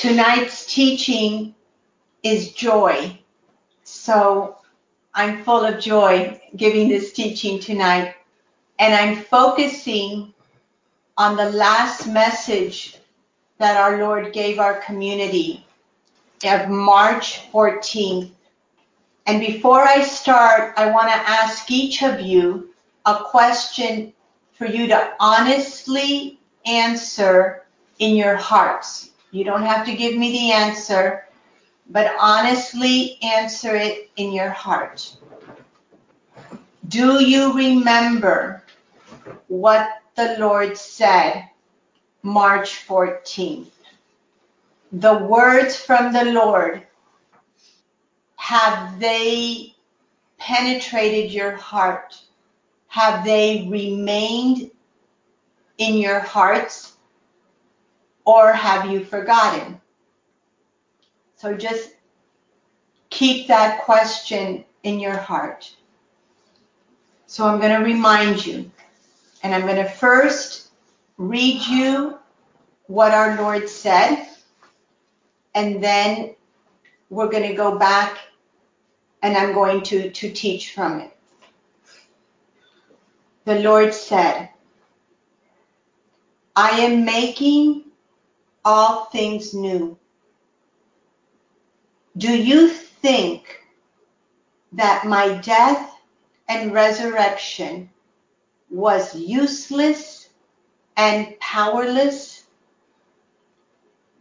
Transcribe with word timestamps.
Tonight's 0.00 0.64
teaching 0.64 1.54
is 2.22 2.52
joy. 2.52 3.20
So 3.84 4.56
I'm 5.12 5.44
full 5.44 5.62
of 5.62 5.78
joy 5.78 6.40
giving 6.56 6.88
this 6.88 7.12
teaching 7.12 7.60
tonight. 7.60 8.14
And 8.78 8.94
I'm 8.94 9.22
focusing 9.24 10.32
on 11.18 11.36
the 11.36 11.50
last 11.50 12.06
message 12.06 12.96
that 13.58 13.76
our 13.76 13.98
Lord 13.98 14.32
gave 14.32 14.58
our 14.58 14.80
community 14.80 15.66
of 16.44 16.70
March 16.70 17.50
14th. 17.52 18.30
And 19.26 19.38
before 19.38 19.82
I 19.82 20.00
start, 20.00 20.72
I 20.78 20.90
want 20.90 21.08
to 21.08 21.30
ask 21.30 21.70
each 21.70 22.02
of 22.02 22.22
you 22.22 22.70
a 23.04 23.16
question 23.16 24.14
for 24.54 24.64
you 24.64 24.86
to 24.86 25.12
honestly 25.20 26.40
answer 26.64 27.66
in 27.98 28.16
your 28.16 28.36
hearts. 28.36 29.09
You 29.30 29.44
don't 29.44 29.62
have 29.62 29.86
to 29.86 29.94
give 29.94 30.16
me 30.16 30.32
the 30.32 30.52
answer, 30.52 31.26
but 31.88 32.12
honestly 32.18 33.18
answer 33.22 33.76
it 33.76 34.10
in 34.16 34.32
your 34.32 34.50
heart. 34.50 35.16
Do 36.88 37.22
you 37.24 37.52
remember 37.52 38.64
what 39.46 39.88
the 40.16 40.36
Lord 40.38 40.76
said 40.76 41.48
March 42.22 42.84
14th? 42.86 43.70
The 44.92 45.18
words 45.18 45.76
from 45.76 46.12
the 46.12 46.24
Lord, 46.24 46.84
have 48.34 48.98
they 48.98 49.76
penetrated 50.38 51.30
your 51.30 51.52
heart? 51.52 52.20
Have 52.88 53.24
they 53.24 53.68
remained 53.70 54.72
in 55.78 55.94
your 55.94 56.18
hearts? 56.18 56.89
Or 58.24 58.52
have 58.52 58.90
you 58.90 59.04
forgotten? 59.04 59.80
So 61.36 61.56
just 61.56 61.90
keep 63.08 63.48
that 63.48 63.82
question 63.82 64.64
in 64.82 65.00
your 65.00 65.16
heart. 65.16 65.74
So 67.26 67.46
I'm 67.46 67.60
going 67.60 67.78
to 67.78 67.84
remind 67.84 68.44
you, 68.44 68.70
and 69.42 69.54
I'm 69.54 69.62
going 69.62 69.76
to 69.76 69.88
first 69.88 70.70
read 71.16 71.62
you 71.62 72.18
what 72.86 73.12
our 73.12 73.36
Lord 73.40 73.68
said, 73.68 74.26
and 75.54 75.82
then 75.82 76.34
we're 77.08 77.28
going 77.28 77.48
to 77.48 77.54
go 77.54 77.78
back 77.78 78.18
and 79.22 79.36
I'm 79.36 79.52
going 79.52 79.82
to, 79.82 80.10
to 80.10 80.32
teach 80.32 80.72
from 80.72 81.00
it. 81.00 81.16
The 83.44 83.60
Lord 83.60 83.92
said, 83.92 84.48
I 86.56 86.70
am 86.80 87.04
making 87.04 87.84
all 88.64 89.06
things 89.06 89.54
new. 89.54 89.98
Do 92.16 92.36
you 92.36 92.68
think 92.68 93.64
that 94.72 95.06
my 95.06 95.38
death 95.38 95.96
and 96.48 96.72
resurrection 96.72 97.90
was 98.70 99.14
useless 99.14 100.28
and 100.96 101.38
powerless? 101.40 102.44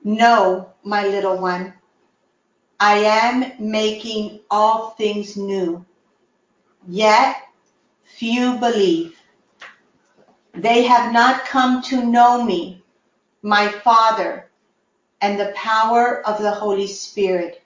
No, 0.03 0.71
my 0.83 1.07
little 1.07 1.37
one. 1.37 1.73
I 2.79 2.99
am 2.99 3.53
making 3.59 4.39
all 4.49 4.91
things 4.91 5.35
new. 5.35 5.85
Yet 6.87 7.35
few 8.05 8.57
believe. 8.57 9.17
They 10.53 10.83
have 10.83 11.13
not 11.13 11.45
come 11.45 11.81
to 11.83 12.05
know 12.05 12.43
me, 12.43 12.78
my 13.41 13.69
Father, 13.69 14.49
and 15.21 15.39
the 15.39 15.53
power 15.55 16.25
of 16.27 16.41
the 16.41 16.51
Holy 16.51 16.87
Spirit. 16.87 17.61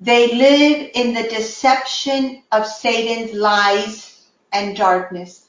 They 0.00 0.34
live 0.34 0.90
in 0.94 1.12
the 1.12 1.28
deception 1.28 2.42
of 2.52 2.66
Satan's 2.66 3.34
lies 3.34 4.26
and 4.52 4.76
darkness. 4.76 5.48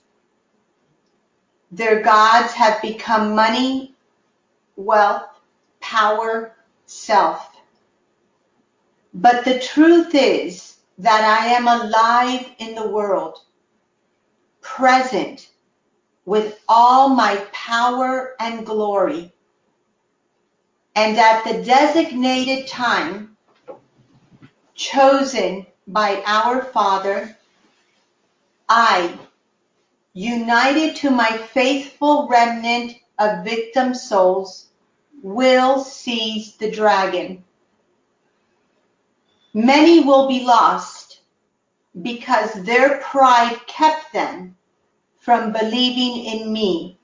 Their 1.71 2.01
gods 2.01 2.51
have 2.53 2.81
become 2.81 3.33
money, 3.33 3.95
wealth, 4.75 5.29
power, 5.79 6.55
self. 6.85 7.49
But 9.13 9.45
the 9.45 9.59
truth 9.59 10.13
is 10.13 10.77
that 10.97 11.23
I 11.23 11.47
am 11.47 11.67
alive 11.67 12.45
in 12.59 12.75
the 12.75 12.89
world, 12.89 13.39
present 14.61 15.50
with 16.25 16.59
all 16.67 17.09
my 17.09 17.35
power 17.51 18.35
and 18.39 18.65
glory. 18.65 19.31
And 20.95 21.17
at 21.17 21.43
the 21.43 21.63
designated 21.63 22.67
time, 22.67 23.37
chosen 24.75 25.65
by 25.87 26.21
our 26.25 26.63
Father, 26.63 27.37
I, 28.67 29.17
united 30.13 30.95
to 30.97 31.09
my 31.09 31.37
faithful 31.37 32.27
remnant 32.27 32.97
of 33.19 33.43
victim 33.43 33.93
souls, 33.93 34.67
will 35.23 35.79
seize 35.79 36.55
the 36.55 36.71
dragon. 36.71 37.43
Many 39.53 39.99
will 40.03 40.27
be 40.27 40.43
lost 40.43 41.21
because 42.01 42.53
their 42.63 42.99
pride 42.99 43.59
kept 43.67 44.13
them 44.13 44.55
from 45.21 45.53
believing 45.53 46.25
in 46.25 46.51
me, 46.51 46.97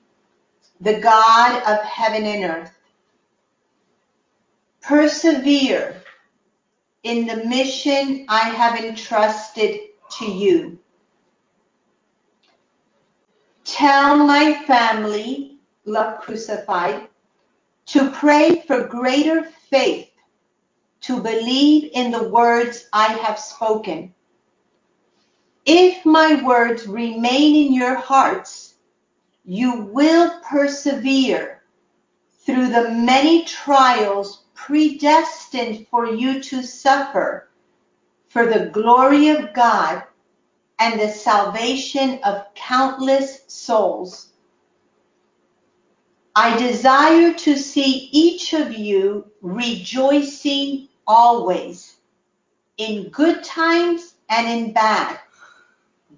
the 0.80 1.00
God 1.00 1.62
of 1.62 1.84
heaven 1.84 2.24
and 2.24 2.44
earth. 2.44 2.72
Persevere 4.82 6.02
in 7.04 7.26
the 7.26 7.44
mission 7.44 8.26
I 8.28 8.50
have 8.50 8.84
entrusted 8.84 9.80
to 10.18 10.26
you. 10.26 10.78
Tell 13.64 14.16
my 14.16 14.64
family, 14.66 15.58
love 15.84 16.20
crucified, 16.20 17.06
to 17.86 18.10
pray 18.10 18.64
for 18.66 18.88
greater 18.88 19.44
faith 19.70 20.10
to 21.02 21.22
believe 21.22 21.90
in 21.94 22.10
the 22.10 22.28
words 22.28 22.88
I 22.92 23.12
have 23.12 23.38
spoken. 23.38 24.12
If 25.70 26.06
my 26.06 26.42
words 26.42 26.86
remain 26.86 27.66
in 27.66 27.74
your 27.74 27.94
hearts, 27.94 28.76
you 29.44 29.82
will 29.82 30.40
persevere 30.40 31.62
through 32.40 32.68
the 32.68 32.88
many 32.88 33.44
trials 33.44 34.44
predestined 34.54 35.86
for 35.90 36.06
you 36.06 36.42
to 36.44 36.62
suffer 36.62 37.50
for 38.28 38.46
the 38.46 38.70
glory 38.70 39.28
of 39.28 39.52
God 39.52 40.04
and 40.78 40.98
the 40.98 41.10
salvation 41.10 42.18
of 42.24 42.46
countless 42.54 43.42
souls. 43.46 44.32
I 46.34 46.56
desire 46.56 47.34
to 47.34 47.56
see 47.58 48.08
each 48.10 48.54
of 48.54 48.72
you 48.72 49.30
rejoicing 49.42 50.88
always, 51.06 51.96
in 52.78 53.10
good 53.10 53.44
times 53.44 54.14
and 54.30 54.48
in 54.48 54.72
bad, 54.72 55.18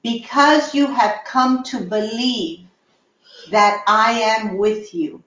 because 0.03 0.75
you 0.75 0.87
have 0.87 1.21
come 1.25 1.63
to 1.65 1.81
believe 1.81 2.67
that 3.51 3.83
I 3.87 4.13
am 4.13 4.57
with 4.57 4.95
you. 4.95 5.23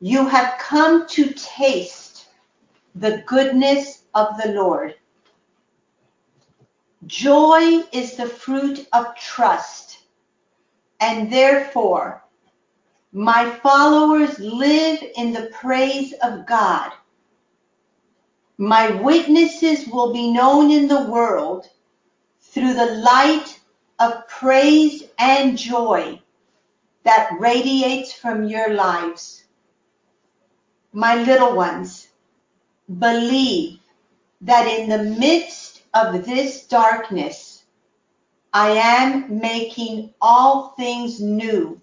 You 0.00 0.26
have 0.26 0.58
come 0.58 1.06
to 1.08 1.32
taste 1.34 2.26
the 2.94 3.22
goodness 3.26 4.04
of 4.14 4.40
the 4.42 4.52
Lord. 4.52 4.94
Joy 7.06 7.82
is 7.92 8.16
the 8.16 8.26
fruit 8.26 8.86
of 8.92 9.16
trust, 9.16 9.98
and 11.00 11.32
therefore 11.32 12.22
my 13.12 13.50
followers 13.50 14.38
live 14.38 15.02
in 15.16 15.32
the 15.32 15.50
praise 15.52 16.12
of 16.22 16.46
God. 16.46 16.92
My 18.58 18.90
witnesses 18.90 19.88
will 19.88 20.12
be 20.12 20.32
known 20.32 20.70
in 20.70 20.86
the 20.86 21.04
world 21.10 21.68
through 22.50 22.74
the 22.74 22.94
light 22.96 23.60
of 24.00 24.26
praise 24.26 25.04
and 25.18 25.56
joy 25.56 26.20
that 27.04 27.30
radiates 27.38 28.12
from 28.12 28.44
your 28.44 28.74
lives. 28.74 29.44
My 30.92 31.14
little 31.22 31.54
ones, 31.54 32.08
believe 32.98 33.78
that 34.40 34.66
in 34.66 34.88
the 34.88 35.16
midst 35.18 35.82
of 35.94 36.24
this 36.24 36.66
darkness, 36.66 37.64
I 38.52 38.70
am 38.70 39.38
making 39.38 40.12
all 40.20 40.70
things 40.70 41.20
new 41.20 41.80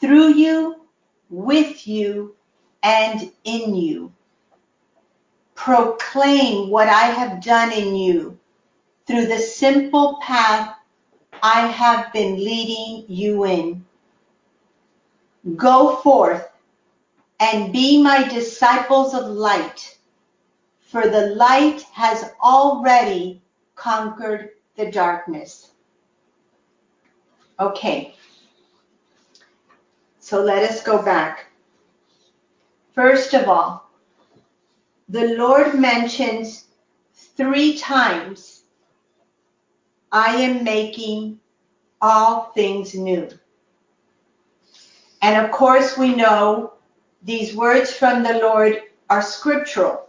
through 0.00 0.34
you, 0.34 0.86
with 1.28 1.86
you, 1.86 2.34
and 2.82 3.30
in 3.44 3.74
you. 3.74 4.12
Proclaim 5.54 6.70
what 6.70 6.88
I 6.88 7.08
have 7.08 7.44
done 7.44 7.72
in 7.72 7.94
you 7.94 8.38
through 9.12 9.26
the 9.26 9.38
simple 9.38 10.18
path 10.22 10.74
I 11.42 11.66
have 11.66 12.10
been 12.14 12.36
leading 12.36 13.04
you 13.08 13.44
in. 13.44 13.84
Go 15.54 15.96
forth 15.96 16.48
and 17.38 17.74
be 17.74 18.02
my 18.02 18.26
disciples 18.26 19.12
of 19.12 19.26
light, 19.26 19.98
for 20.80 21.08
the 21.08 21.34
light 21.34 21.82
has 21.92 22.32
already 22.42 23.42
conquered 23.74 24.52
the 24.76 24.90
darkness. 24.90 25.72
Okay. 27.60 28.14
So 30.20 30.42
let 30.42 30.62
us 30.62 30.82
go 30.82 31.02
back. 31.02 31.48
First 32.94 33.34
of 33.34 33.46
all, 33.46 33.90
the 35.10 35.36
Lord 35.36 35.78
mentions 35.78 36.68
three 37.36 37.76
times, 37.76 38.61
I 40.12 40.36
am 40.42 40.62
making 40.62 41.40
all 42.00 42.52
things 42.54 42.94
new. 42.94 43.28
And 45.22 45.44
of 45.44 45.50
course, 45.50 45.96
we 45.96 46.14
know 46.14 46.74
these 47.22 47.56
words 47.56 47.92
from 47.92 48.22
the 48.22 48.34
Lord 48.34 48.82
are 49.08 49.22
scriptural. 49.22 50.08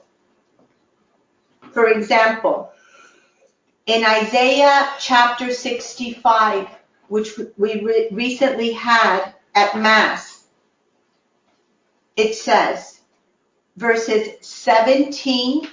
For 1.72 1.88
example, 1.88 2.72
in 3.86 4.04
Isaiah 4.04 4.90
chapter 5.00 5.52
65, 5.54 6.68
which 7.08 7.38
we 7.58 7.82
re- 7.82 8.10
recently 8.12 8.74
had 8.74 9.34
at 9.56 9.78
Mass, 9.78 10.46
it 12.18 12.36
says, 12.36 13.02
verses 13.78 14.46
17 14.46 15.68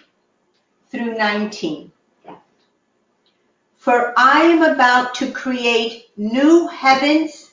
through 0.90 1.16
19. 1.16 1.89
For 3.80 4.12
I 4.14 4.42
am 4.42 4.62
about 4.62 5.14
to 5.14 5.32
create 5.32 6.10
new 6.18 6.68
heavens 6.68 7.52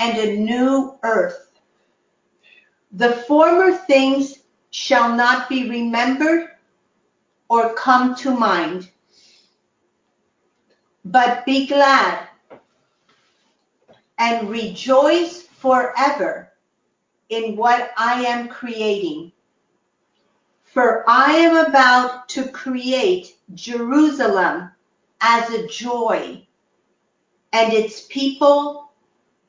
and 0.00 0.18
a 0.18 0.36
new 0.36 0.98
earth. 1.04 1.52
The 2.90 3.12
former 3.12 3.70
things 3.70 4.40
shall 4.70 5.14
not 5.14 5.48
be 5.48 5.70
remembered 5.70 6.48
or 7.48 7.72
come 7.74 8.16
to 8.16 8.32
mind. 8.32 8.90
But 11.04 11.46
be 11.46 11.68
glad 11.68 12.26
and 14.18 14.50
rejoice 14.50 15.42
forever 15.42 16.50
in 17.28 17.54
what 17.54 17.92
I 17.96 18.24
am 18.24 18.48
creating. 18.48 19.30
For 20.64 21.08
I 21.08 21.30
am 21.36 21.56
about 21.64 22.28
to 22.30 22.48
create 22.48 23.36
Jerusalem 23.54 24.73
as 25.26 25.48
a 25.48 25.66
joy 25.66 26.46
and 27.54 27.72
its 27.72 28.02
people 28.02 28.92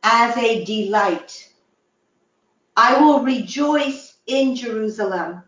as 0.03 0.37
a 0.37 0.63
delight. 0.63 1.51
I 2.77 2.97
will 3.01 3.23
rejoice 3.23 4.15
in 4.25 4.55
Jerusalem 4.55 5.43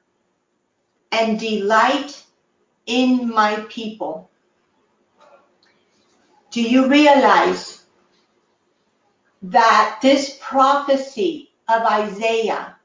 and 1.14 1.40
delight 1.40 2.22
in 2.88 3.30
my 3.30 3.66
people. 3.70 4.30
Do 6.52 6.62
you 6.62 6.90
realize 6.90 7.84
that 9.44 10.00
this 10.02 10.38
prophecy 10.42 11.52
of 11.70 11.84
Isaiah 11.84 12.76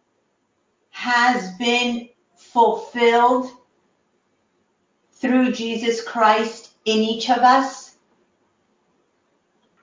has 0.91 1.53
been 1.55 2.09
fulfilled 2.37 3.50
through 5.11 5.53
Jesus 5.53 6.06
Christ 6.06 6.71
in 6.84 6.99
each 6.99 7.31
of 7.31 7.38
us? 7.38 7.96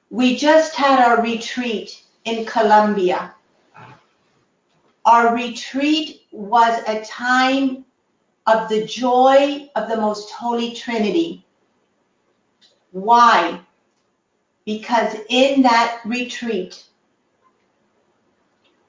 We 0.10 0.36
just 0.36 0.76
had 0.76 1.00
our 1.00 1.22
retreat 1.22 2.02
in 2.26 2.46
Colombia. 2.46 3.34
Our 5.06 5.36
retreat 5.36 6.22
was 6.32 6.82
a 6.88 7.04
time 7.06 7.86
of 8.48 8.70
the 8.70 8.86
joy 8.86 9.70
of 9.76 9.88
the 9.88 9.98
most 9.98 10.32
holy 10.32 10.74
Trinity. 10.74 11.46
Why? 12.92 13.62
Because 14.66 15.16
in 15.30 15.62
that 15.64 16.02
retreat, 16.06 16.84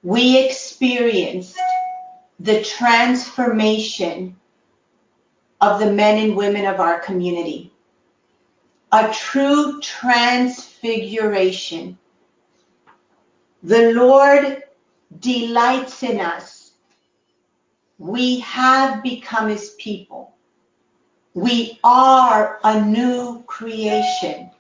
we 0.03 0.45
experienced 0.45 1.59
the 2.39 2.63
transformation 2.65 4.37
of 5.61 5.79
the 5.79 5.93
men 5.93 6.19
and 6.19 6.37
women 6.37 6.65
of 6.65 6.81
our 6.81 7.01
community. 7.01 7.71
A 8.93 9.13
true 9.13 9.81
transfiguration. 9.81 11.97
The 13.63 13.93
Lord 13.93 14.65
delights 15.19 16.03
in 16.03 16.21
us. 16.21 16.73
We 17.99 18.41
have 18.41 19.03
become 19.03 19.49
his 19.49 19.75
people. 19.79 20.35
We 21.35 21.79
are 21.85 22.59
a 22.65 22.85
new 22.85 23.45
creation. 23.47 24.51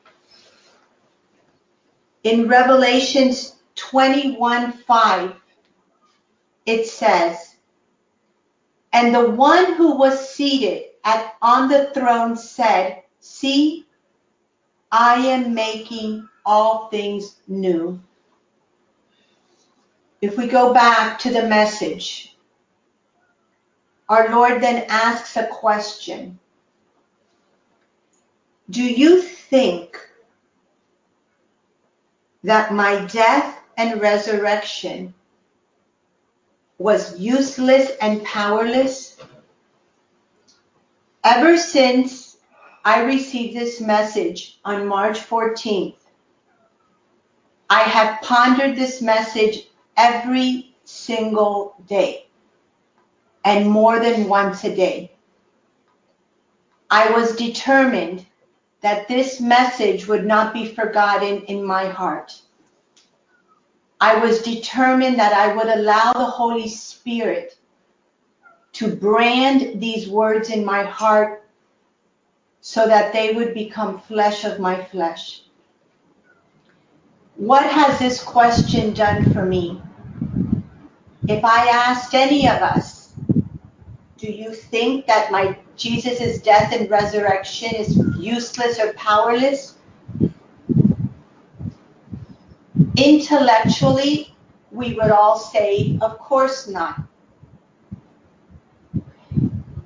In 2.22 2.48
Revelations 2.48 3.56
21 3.74 4.72
5, 4.72 5.34
it 6.66 6.86
says, 6.86 7.56
And 8.92 9.14
the 9.14 9.30
one 9.30 9.74
who 9.74 9.96
was 9.96 10.30
seated 10.30 10.90
at, 11.04 11.34
on 11.40 11.68
the 11.68 11.90
throne 11.94 12.36
said, 12.36 13.02
See, 13.20 13.86
I 14.92 15.16
am 15.26 15.54
making 15.54 16.28
all 16.44 16.88
things 16.88 17.36
new. 17.46 18.00
If 20.20 20.36
we 20.36 20.48
go 20.48 20.74
back 20.74 21.18
to 21.20 21.30
the 21.30 21.46
message, 21.46 22.36
our 24.08 24.28
Lord 24.30 24.60
then 24.60 24.86
asks 24.88 25.36
a 25.36 25.46
question. 25.46 26.38
Do 28.68 28.82
you 28.82 29.22
think 29.22 29.96
that 32.42 32.74
my 32.74 33.04
death 33.06 33.58
and 33.76 34.00
resurrection 34.00 35.14
was 36.78 37.18
useless 37.18 37.92
and 38.00 38.24
powerless? 38.24 39.16
Ever 41.22 41.56
since 41.56 42.29
I 42.84 43.02
received 43.02 43.56
this 43.56 43.80
message 43.80 44.58
on 44.64 44.86
March 44.86 45.18
14th, 45.18 45.96
I 47.68 47.82
have 47.82 48.22
pondered 48.22 48.74
this 48.74 49.02
message 49.02 49.68
every 49.96 50.74
single 50.84 51.76
day 51.86 52.26
and 53.44 53.70
more 53.70 54.00
than 54.00 54.28
once 54.28 54.64
a 54.64 54.74
day. 54.74 55.12
I 56.90 57.10
was 57.10 57.36
determined 57.36 58.26
that 58.80 59.06
this 59.08 59.40
message 59.40 60.08
would 60.08 60.26
not 60.26 60.54
be 60.54 60.74
forgotten 60.74 61.42
in 61.42 61.62
my 61.62 61.86
heart. 61.86 62.40
I 64.00 64.16
was 64.16 64.42
determined 64.42 65.18
that 65.18 65.34
I 65.34 65.54
would 65.54 65.68
allow 65.68 66.12
the 66.14 66.24
Holy 66.24 66.66
Spirit 66.66 67.58
to 68.72 68.96
brand 68.96 69.80
these 69.80 70.08
words 70.08 70.48
in 70.48 70.64
my 70.64 70.82
heart 70.82 71.39
so 72.60 72.86
that 72.86 73.12
they 73.12 73.32
would 73.32 73.54
become 73.54 74.00
flesh 74.00 74.44
of 74.44 74.58
my 74.58 74.82
flesh. 74.84 75.42
What 77.36 77.64
has 77.64 77.98
this 77.98 78.22
question 78.22 78.92
done 78.92 79.32
for 79.32 79.46
me? 79.46 79.80
If 81.26 81.44
I 81.44 81.68
asked 81.68 82.14
any 82.14 82.48
of 82.48 82.60
us, 82.62 83.14
do 84.18 84.30
you 84.30 84.52
think 84.52 85.06
that 85.06 85.32
my 85.32 85.56
Jesus' 85.76 86.42
death 86.42 86.74
and 86.74 86.90
resurrection 86.90 87.74
is 87.74 87.96
useless 88.18 88.78
or 88.78 88.92
powerless? 88.92 89.76
Intellectually, 92.96 94.34
we 94.70 94.92
would 94.94 95.10
all 95.10 95.38
say, 95.38 95.98
of 96.02 96.18
course 96.18 96.68
not. 96.68 97.00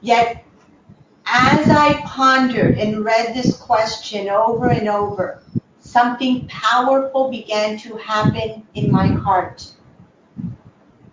Yet, 0.00 0.44
as 1.26 1.68
I 1.68 2.00
pondered 2.02 2.78
and 2.78 3.04
read 3.04 3.34
this 3.34 3.56
question 3.56 4.28
over 4.28 4.68
and 4.68 4.88
over, 4.88 5.42
something 5.80 6.46
powerful 6.48 7.30
began 7.30 7.78
to 7.78 7.96
happen 7.96 8.66
in 8.74 8.90
my 8.90 9.06
heart. 9.06 9.72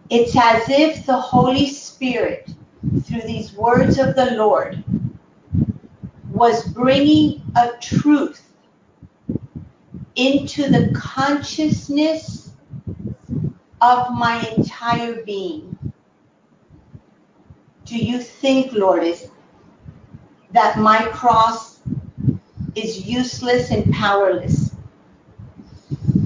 It's 0.10 0.36
as 0.36 0.70
if 0.70 1.06
the 1.06 1.18
Holy 1.18 1.68
Spirit, 1.68 2.50
through 3.04 3.22
these 3.22 3.54
words 3.54 3.98
of 3.98 4.16
the 4.16 4.32
Lord, 4.36 4.84
was 6.32 6.68
bringing 6.68 7.42
a 7.56 7.72
truth 7.80 8.50
into 10.16 10.70
the 10.70 10.92
consciousness 10.94 12.52
of 13.82 14.12
my 14.12 14.46
entire 14.58 15.24
being. 15.24 15.78
Do 17.86 17.98
you 17.98 18.20
think, 18.20 18.74
Lord, 18.74 19.04
is 19.04 19.30
that 20.54 20.78
my 20.78 21.06
cross 21.10 21.80
is 22.76 23.08
useless 23.08 23.72
and 23.72 23.94
powerless? 23.94 24.76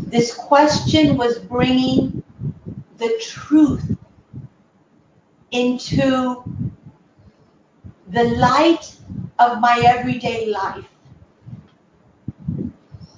This 0.07 0.33
question 0.33 1.17
was 1.17 1.39
bringing 1.39 2.23
the 2.97 3.19
truth 3.21 3.97
into 5.51 6.43
the 8.09 8.23
light 8.23 8.95
of 9.39 9.59
my 9.59 9.81
everyday 9.85 10.47
life. 10.47 10.85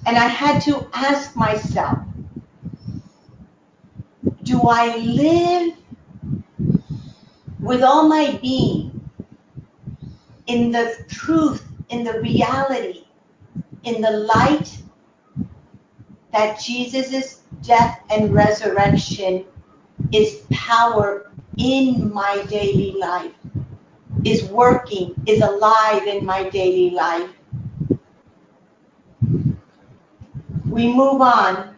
And 0.06 0.16
I 0.16 0.26
had 0.26 0.60
to 0.62 0.88
ask 0.94 1.36
myself, 1.36 1.98
do 4.42 4.60
I 4.62 4.96
live 4.96 5.74
with 7.60 7.82
all 7.82 8.08
my 8.08 8.38
being 8.40 8.97
in 10.48 10.72
the 10.72 10.96
truth, 11.08 11.64
in 11.90 12.02
the 12.02 12.20
reality, 12.20 13.04
in 13.84 14.00
the 14.02 14.10
light 14.10 14.78
that 16.32 16.60
Jesus' 16.60 17.42
death 17.62 18.00
and 18.10 18.32
resurrection 18.34 19.44
is 20.12 20.42
power 20.50 21.30
in 21.58 22.12
my 22.12 22.44
daily 22.48 22.92
life, 22.98 23.32
is 24.24 24.44
working, 24.44 25.14
is 25.26 25.42
alive 25.42 26.06
in 26.06 26.24
my 26.24 26.48
daily 26.48 26.90
life. 26.90 27.30
We 30.66 30.92
move 30.92 31.20
on. 31.20 31.76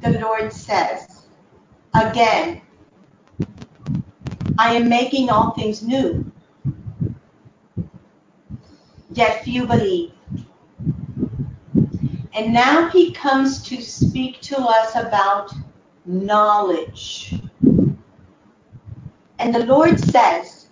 The 0.00 0.18
Lord 0.18 0.52
says, 0.52 1.26
again, 1.94 2.62
I 4.58 4.74
am 4.74 4.88
making 4.88 5.30
all 5.30 5.52
things 5.52 5.82
new. 5.82 6.31
Yet 9.14 9.44
few 9.44 9.66
believe. 9.66 10.12
And 12.34 12.52
now 12.52 12.88
he 12.88 13.12
comes 13.12 13.62
to 13.64 13.82
speak 13.82 14.40
to 14.42 14.58
us 14.58 14.94
about 14.96 15.52
knowledge. 16.06 17.34
And 19.38 19.54
the 19.54 19.66
Lord 19.66 20.00
says 20.00 20.68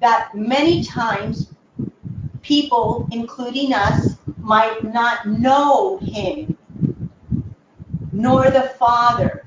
that 0.00 0.34
many 0.34 0.84
times 0.84 1.54
people, 2.42 3.08
including 3.12 3.72
us, 3.72 4.16
might 4.38 4.82
not 4.84 5.26
know 5.26 5.98
him, 6.02 6.58
nor 8.12 8.50
the 8.50 8.74
Father, 8.78 9.46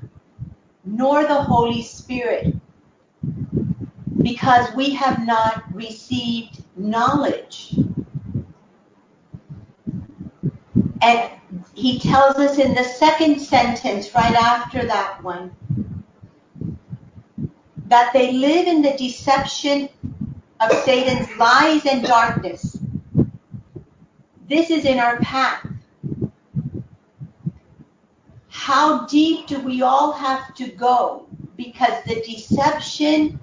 nor 0.84 1.24
the 1.24 1.42
Holy 1.42 1.82
Spirit, 1.82 2.54
because 4.22 4.74
we 4.74 4.90
have 4.94 5.24
not 5.24 5.62
received 5.72 6.64
knowledge. 6.76 7.74
And 11.02 11.30
he 11.74 11.98
tells 11.98 12.36
us 12.36 12.58
in 12.58 12.74
the 12.74 12.84
second 12.84 13.40
sentence, 13.40 14.14
right 14.14 14.34
after 14.34 14.86
that 14.86 15.22
one, 15.22 15.54
that 17.86 18.12
they 18.12 18.32
live 18.32 18.66
in 18.66 18.82
the 18.82 18.96
deception 18.96 19.88
of 20.60 20.72
Satan's 20.84 21.34
lies 21.36 21.86
and 21.86 22.04
darkness. 22.04 22.78
This 24.48 24.70
is 24.70 24.84
in 24.84 24.98
our 24.98 25.18
path. 25.20 25.66
How 28.48 29.06
deep 29.06 29.46
do 29.46 29.60
we 29.60 29.82
all 29.82 30.12
have 30.12 30.54
to 30.56 30.68
go? 30.68 31.26
Because 31.56 32.02
the 32.04 32.16
deception 32.22 33.38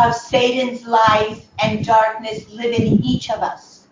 of 0.00 0.14
Satan's 0.14 0.86
lies 0.86 1.46
and 1.62 1.84
darkness 1.84 2.48
live 2.50 2.72
in 2.72 3.02
each 3.04 3.30
of 3.30 3.40
us. 3.40 3.88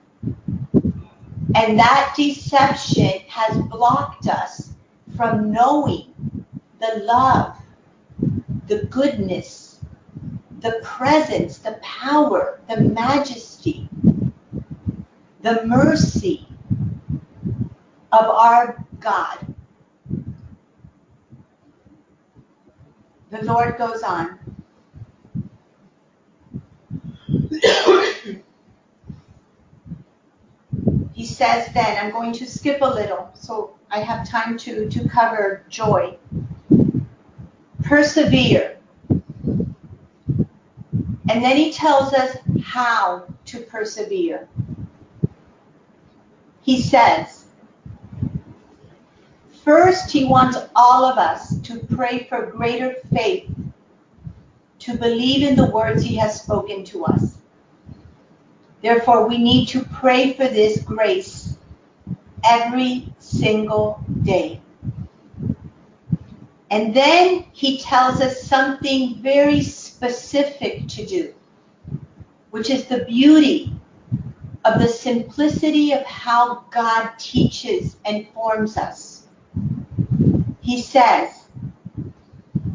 And 1.54 1.78
that 1.78 2.14
deception 2.16 3.20
has 3.28 3.56
blocked 3.68 4.28
us 4.28 4.70
from 5.16 5.52
knowing 5.52 6.12
the 6.80 7.02
love, 7.04 7.56
the 8.66 8.84
goodness, 8.90 9.80
the 10.60 10.80
presence, 10.82 11.58
the 11.58 11.78
power, 11.82 12.60
the 12.68 12.80
majesty, 12.80 13.88
the 15.42 15.64
mercy 15.64 16.46
of 18.12 18.26
our 18.26 18.84
God. 19.00 19.54
The 23.30 23.42
Lord 23.42 23.76
goes 23.76 24.02
on. 24.02 24.38
he 31.12 31.25
says 31.36 31.68
then, 31.74 31.98
I'm 31.98 32.10
going 32.10 32.32
to 32.32 32.46
skip 32.46 32.80
a 32.80 32.86
little 32.86 33.30
so 33.34 33.76
I 33.90 34.00
have 34.00 34.26
time 34.26 34.56
to, 34.58 34.88
to 34.88 35.08
cover 35.08 35.64
joy. 35.68 36.16
Persevere. 37.82 38.78
And 41.28 41.44
then 41.44 41.56
he 41.56 41.72
tells 41.72 42.14
us 42.14 42.38
how 42.62 43.24
to 43.46 43.60
persevere. 43.60 44.48
He 46.62 46.80
says, 46.80 47.44
first, 49.62 50.10
he 50.10 50.24
wants 50.24 50.56
all 50.74 51.04
of 51.04 51.18
us 51.18 51.58
to 51.60 51.80
pray 51.80 52.26
for 52.30 52.46
greater 52.46 52.94
faith, 53.12 53.50
to 54.78 54.96
believe 54.96 55.46
in 55.46 55.54
the 55.54 55.70
words 55.70 56.02
he 56.02 56.16
has 56.16 56.40
spoken 56.40 56.82
to 56.84 57.04
us. 57.04 57.35
Therefore, 58.86 59.26
we 59.26 59.36
need 59.36 59.66
to 59.70 59.84
pray 59.84 60.34
for 60.34 60.46
this 60.46 60.80
grace 60.80 61.58
every 62.48 63.12
single 63.18 64.00
day. 64.22 64.60
And 66.70 66.94
then 66.94 67.46
he 67.52 67.78
tells 67.78 68.20
us 68.20 68.44
something 68.44 69.16
very 69.16 69.60
specific 69.60 70.86
to 70.86 71.04
do, 71.04 71.34
which 72.50 72.70
is 72.70 72.84
the 72.84 73.04
beauty 73.06 73.72
of 74.64 74.80
the 74.80 74.86
simplicity 74.86 75.90
of 75.90 76.04
how 76.04 76.66
God 76.70 77.10
teaches 77.18 77.96
and 78.04 78.28
forms 78.28 78.76
us. 78.76 79.26
He 80.60 80.80
says, 80.80 81.48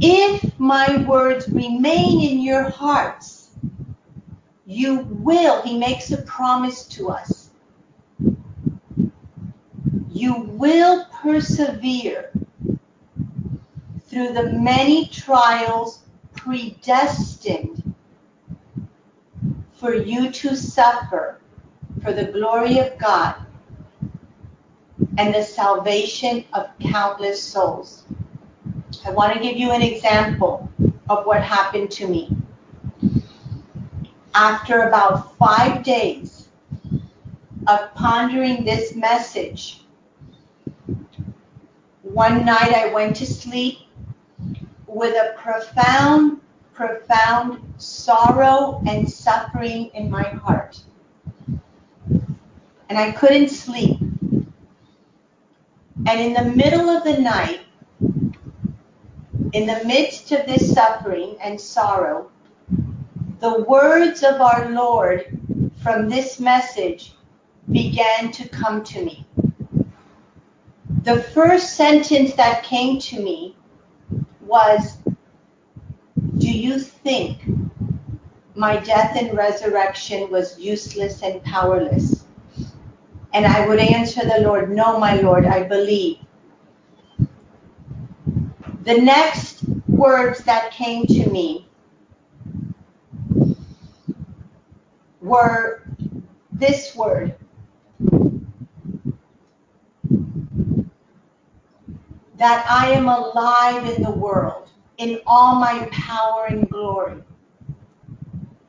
If 0.02 0.60
my 0.60 1.06
words 1.08 1.48
remain 1.48 2.20
in 2.20 2.42
your 2.42 2.64
hearts, 2.64 3.41
you 4.72 5.00
will, 5.20 5.62
he 5.64 5.78
makes 5.78 6.12
a 6.12 6.22
promise 6.22 6.86
to 6.86 7.10
us. 7.10 7.50
You 10.10 10.44
will 10.44 11.06
persevere 11.12 12.32
through 14.08 14.32
the 14.32 14.54
many 14.54 15.08
trials 15.08 16.04
predestined 16.34 17.94
for 19.74 19.94
you 19.94 20.32
to 20.32 20.56
suffer 20.56 21.42
for 22.02 22.14
the 22.14 22.32
glory 22.32 22.80
of 22.80 22.98
God 22.98 23.36
and 25.18 25.36
the 25.36 25.44
salvation 25.44 26.46
of 26.54 26.70
countless 26.80 27.44
souls. 27.44 28.06
I 29.06 29.12
want 29.12 29.34
to 29.34 29.40
give 29.40 29.58
you 29.58 29.72
an 29.72 29.82
example 29.82 30.70
of 31.10 31.26
what 31.26 31.44
happened 31.44 31.92
to 31.92 32.08
me 32.08 32.41
after 34.34 34.84
about 34.84 35.38
five 35.38 35.84
days 35.84 36.50
of 37.68 37.94
pondering 37.96 38.64
this 38.64 38.96
message, 38.96 39.82
one 42.02 42.46
night 42.46 42.74
I 42.74 42.94
went 42.94 43.16
to 43.18 43.26
sleep 43.26 43.80
with 44.88 45.16
a 45.16 45.34
profound, 45.38 46.42
profound 46.74 47.62
sorrow 47.78 48.82
and 48.88 49.10
suffering 49.10 49.90
in 49.94 50.10
my 50.10 50.24
heart. 50.24 50.82
And 52.90 52.98
I 52.98 53.12
couldn't 53.12 53.50
sleep. 53.50 54.00
And 56.08 56.20
in 56.20 56.34
the 56.34 56.52
middle 56.56 56.90
of 56.90 57.04
the 57.04 57.18
night, 57.20 57.62
in 59.54 59.68
the 59.68 59.82
midst 59.86 60.32
of 60.32 60.46
this 60.46 60.74
suffering 60.74 61.38
and 61.42 61.60
sorrow, 61.60 62.31
the 63.42 63.64
words 63.64 64.22
of 64.22 64.40
our 64.40 64.70
Lord 64.70 65.40
from 65.82 66.08
this 66.08 66.40
message 66.40 67.16
began 67.72 68.32
to 68.34 68.48
come 68.48 68.84
to 68.84 69.04
me. 69.04 69.26
The 71.04 71.24
first 71.24 71.76
sentence 71.76 72.36
that 72.36 72.64
came 72.64 73.00
to 73.00 73.20
me 73.20 73.56
was, 74.42 74.98
Do 76.38 76.52
you 76.52 76.78
think 76.78 77.40
my 78.54 78.78
death 78.78 79.18
and 79.18 79.36
resurrection 79.36 80.30
was 80.30 80.60
useless 80.60 81.24
and 81.24 81.44
powerless? 81.44 82.26
And 83.34 83.48
I 83.48 83.68
would 83.68 83.80
answer 83.80 84.22
the 84.22 84.42
Lord, 84.42 84.70
No, 84.70 85.00
my 85.00 85.16
Lord, 85.20 85.48
I 85.48 85.64
believe. 85.64 86.20
The 88.84 89.00
next 89.00 89.64
words 89.88 90.44
that 90.44 90.70
came 90.72 91.08
to 91.08 91.28
me 91.32 91.68
were 95.22 95.84
this 96.52 96.96
word. 96.96 97.36
That 102.38 102.66
I 102.70 102.92
am 102.92 103.08
alive 103.08 103.86
in 103.86 104.02
the 104.02 104.12
world, 104.12 104.70
in 104.98 105.20
all 105.28 105.56
my 105.56 105.88
power 105.92 106.46
and 106.50 106.68
glory. 106.70 107.22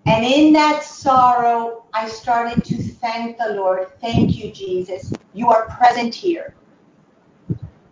And 0.04 0.25
in 0.25 0.52
that 0.52 0.82
sorrow, 0.85 1.85
I 1.94 2.09
started 2.09 2.64
to 2.64 2.82
thank 2.82 3.38
the 3.38 3.54
Lord. 3.54 3.88
Thank 4.00 4.37
you, 4.37 4.50
Jesus. 4.50 5.12
You 5.32 5.49
are 5.50 5.66
present 5.68 6.14
here. 6.14 6.54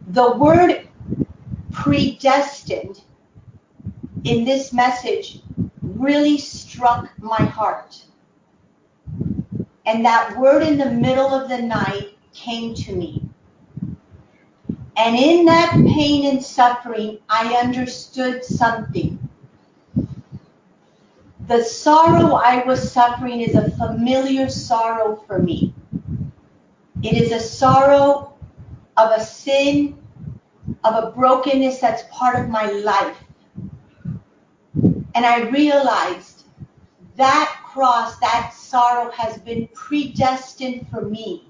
The 0.09 0.33
word 0.37 0.89
predestined 1.73 3.03
in 4.25 4.45
this 4.45 4.73
message 4.73 5.41
really 5.83 6.37
struck 6.37 7.11
my 7.19 7.43
heart. 7.43 8.05
And 9.91 10.05
that 10.05 10.39
word 10.39 10.63
in 10.63 10.79
the 10.79 10.89
middle 10.89 11.35
of 11.35 11.49
the 11.49 11.61
night 11.61 12.17
came 12.33 12.77
to 12.77 12.95
me. 12.95 13.29
And 14.97 15.17
in 15.17 15.45
that 15.47 15.73
pain 15.73 16.27
and 16.27 16.41
suffering, 16.41 17.19
I 17.29 17.55
understood 17.57 18.45
something. 18.45 19.19
The 21.49 21.65
sorrow 21.65 22.35
I 22.35 22.63
was 22.65 22.93
suffering 22.93 23.41
is 23.41 23.57
a 23.57 23.69
familiar 23.73 24.49
sorrow 24.49 25.17
for 25.27 25.41
me. 25.41 25.75
It 27.03 27.21
is 27.21 27.33
a 27.33 27.41
sorrow 27.41 28.35
of 28.97 29.11
a 29.11 29.25
sin, 29.25 29.99
of 30.85 31.03
a 31.03 31.11
brokenness 31.11 31.81
that's 31.81 32.05
part 32.13 32.39
of 32.39 32.49
my 32.49 32.71
life. 32.71 33.17
And 35.17 35.27
I 35.27 35.49
realized 35.49 36.45
that 37.17 37.60
cross, 37.73 38.19
that 38.19 38.53
sorrow 38.53 39.11
has 39.13 39.39
been 39.39 39.69
predestined 39.75 40.87
for 40.91 41.03
me 41.03 41.47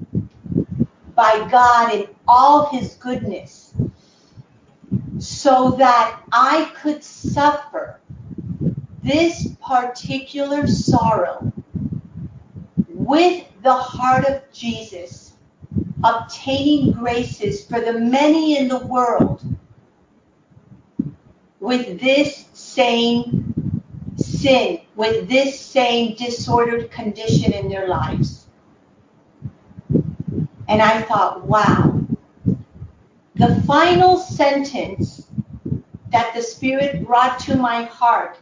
by 1.15 1.49
God 1.51 1.95
in 1.95 2.09
all 2.29 2.67
his 2.67 2.95
goodness 2.95 3.73
so 5.19 5.71
that 5.73 6.23
I 6.33 6.73
could 6.81 7.03
suffer 7.03 8.01
this 9.03 9.49
particular 9.67 10.67
sorrow 10.67 11.53
with 12.89 13.47
the 13.63 13.73
heart 13.73 14.27
of 14.27 14.43
Jesus, 14.53 15.33
obtaining 16.05 16.93
graces 16.93 17.65
for 17.65 17.81
the 17.81 17.95
many 17.95 18.59
in 18.59 18.69
the 18.69 18.87
world 18.87 19.43
with 21.61 22.01
this 22.01 22.47
same 22.53 23.55
sin, 24.41 24.81
with 24.97 25.29
this 25.29 25.59
same 25.59 26.15
disordered 26.15 26.91
condition 26.91 27.53
in 27.53 27.69
their 27.69 27.89
lives. 27.89 28.47
And 30.69 30.81
I 30.81 31.03
thought, 31.03 31.47
wow. 31.47 32.01
The 33.35 33.63
final 33.67 34.17
sentence 34.17 35.27
that 36.11 36.35
the 36.35 36.43
Spirit 36.43 37.07
brought 37.07 37.39
to 37.41 37.57
my 37.57 37.85
heart 37.85 38.39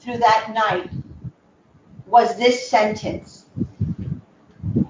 through 0.00 0.18
that 0.18 0.52
night 0.54 0.90
was 2.06 2.36
this 2.36 2.68
sentence. 2.68 3.46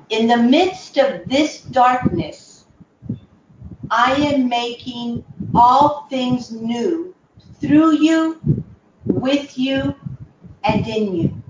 In 0.09 0.27
the 0.27 0.37
midst 0.37 0.99
of 0.99 1.29
this 1.29 1.63
darkness, 1.63 2.67
I 3.91 4.15
am 4.15 4.49
making 4.49 5.25
all 5.55 6.07
things 6.11 6.51
new 6.51 7.15
through 7.61 7.99
you, 7.99 8.41
with 9.07 9.59
you, 9.59 9.95
and 10.65 10.87
in 10.87 11.15
you. 11.15 11.43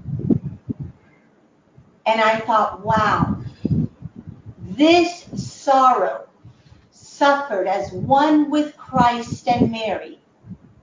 And 2.07 2.21
I 2.21 2.41
thought, 2.41 2.85
wow, 2.85 3.37
this 4.59 5.27
sorrow 5.37 6.29
suffered 6.91 7.69
as 7.69 7.93
one 7.93 8.51
with 8.51 8.77
Christ 8.77 9.47
and 9.49 9.71
Mary 9.71 10.19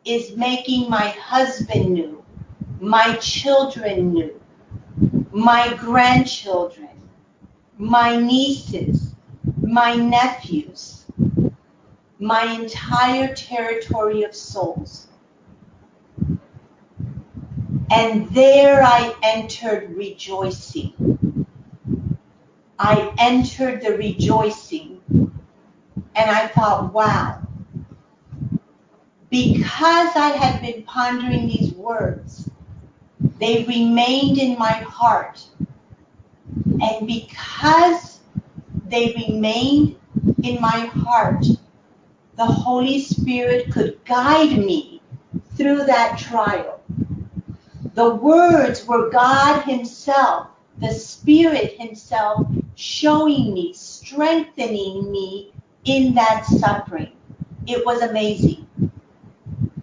is 0.05 0.37
making 0.37 0.89
my 0.89 1.09
husband 1.09 1.91
new, 1.91 2.23
my 2.79 3.15
children 3.15 4.13
new, 4.13 4.39
my 5.31 5.73
grandchildren, 5.75 6.89
my 7.77 8.15
nieces, 8.15 9.13
my 9.61 9.95
nephews, 9.95 11.05
my 12.19 12.43
entire 12.45 13.33
territory 13.35 14.23
of 14.23 14.33
souls. 14.33 15.08
And 17.91 18.29
there 18.29 18.83
I 18.83 19.15
entered 19.23 19.95
rejoicing. 19.95 21.45
I 22.77 23.13
entered 23.17 23.81
the 23.81 23.97
rejoicing. 23.97 25.01
And 26.15 26.29
I 26.31 26.47
thought, 26.47 26.93
wow. 26.93 27.41
Because 29.29 30.15
I 30.15 30.29
had 30.35 30.61
been 30.61 30.83
pondering 30.83 31.47
these 31.47 31.73
words, 31.73 32.49
they 33.39 33.63
remained 33.65 34.37
in 34.37 34.57
my 34.57 34.73
heart. 34.73 35.45
And 36.81 37.07
because 37.07 38.19
they 38.87 39.13
remained 39.27 39.95
in 40.43 40.61
my 40.61 40.85
heart, 40.85 41.45
the 42.37 42.45
Holy 42.45 43.01
Spirit 43.01 43.71
could 43.71 44.03
guide 44.05 44.57
me 44.57 45.01
through 45.55 45.85
that 45.85 46.17
trial. 46.17 46.78
The 47.93 48.15
words 48.15 48.85
were 48.85 49.09
God 49.09 49.61
Himself, 49.63 50.47
the 50.79 50.91
Spirit 50.91 51.79
Himself 51.79 52.45
showing 52.75 53.53
me, 53.53 53.73
strengthening 53.73 55.11
me 55.11 55.53
in 55.85 56.13
that 56.15 56.45
suffering. 56.45 57.11
It 57.67 57.85
was 57.85 58.01
amazing. 58.01 58.67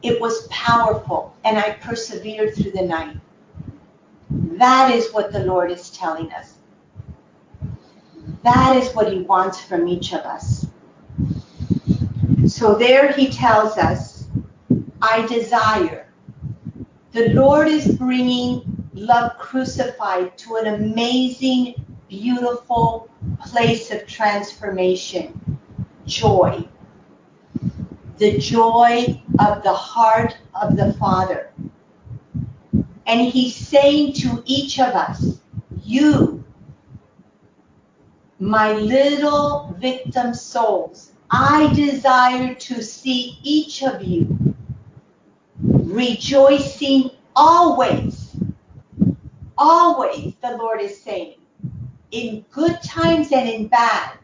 It 0.02 0.20
was 0.20 0.46
powerful, 0.48 1.34
and 1.44 1.58
I 1.58 1.72
persevered 1.72 2.54
through 2.54 2.72
the 2.72 2.82
night. 2.82 3.16
That 4.30 4.94
is 4.94 5.12
what 5.12 5.32
the 5.32 5.40
Lord 5.40 5.70
is 5.70 5.90
telling 5.90 6.30
us. 6.32 6.54
That 8.44 8.76
is 8.76 8.94
what 8.94 9.12
He 9.12 9.20
wants 9.20 9.60
from 9.60 9.88
each 9.88 10.12
of 10.12 10.20
us. 10.20 10.66
So 12.46 12.74
there 12.74 13.12
He 13.12 13.28
tells 13.28 13.76
us, 13.78 14.28
I 15.00 15.26
desire. 15.26 16.05
The 17.16 17.30
Lord 17.30 17.68
is 17.68 17.96
bringing 17.96 18.90
love 18.92 19.38
crucified 19.38 20.36
to 20.36 20.56
an 20.56 20.66
amazing, 20.74 21.74
beautiful 22.10 23.08
place 23.40 23.90
of 23.90 24.06
transformation, 24.06 25.58
joy. 26.04 26.68
The 28.18 28.36
joy 28.36 29.18
of 29.38 29.62
the 29.62 29.72
heart 29.72 30.36
of 30.60 30.76
the 30.76 30.92
Father. 30.92 31.50
And 33.06 33.22
He's 33.22 33.56
saying 33.56 34.12
to 34.20 34.42
each 34.44 34.78
of 34.78 34.88
us, 34.88 35.40
You, 35.84 36.44
my 38.38 38.74
little 38.74 39.74
victim 39.80 40.34
souls, 40.34 41.12
I 41.30 41.72
desire 41.72 42.54
to 42.54 42.82
see 42.82 43.38
each 43.42 43.82
of 43.82 44.02
you 44.02 44.54
rejoicing 45.96 47.10
always. 47.34 48.36
Always, 49.56 50.34
the 50.42 50.56
Lord 50.58 50.82
is 50.82 51.00
saying, 51.00 51.36
in 52.10 52.44
good 52.50 52.82
times 52.82 53.32
and 53.32 53.48
in 53.48 53.68
bad, 53.68 54.18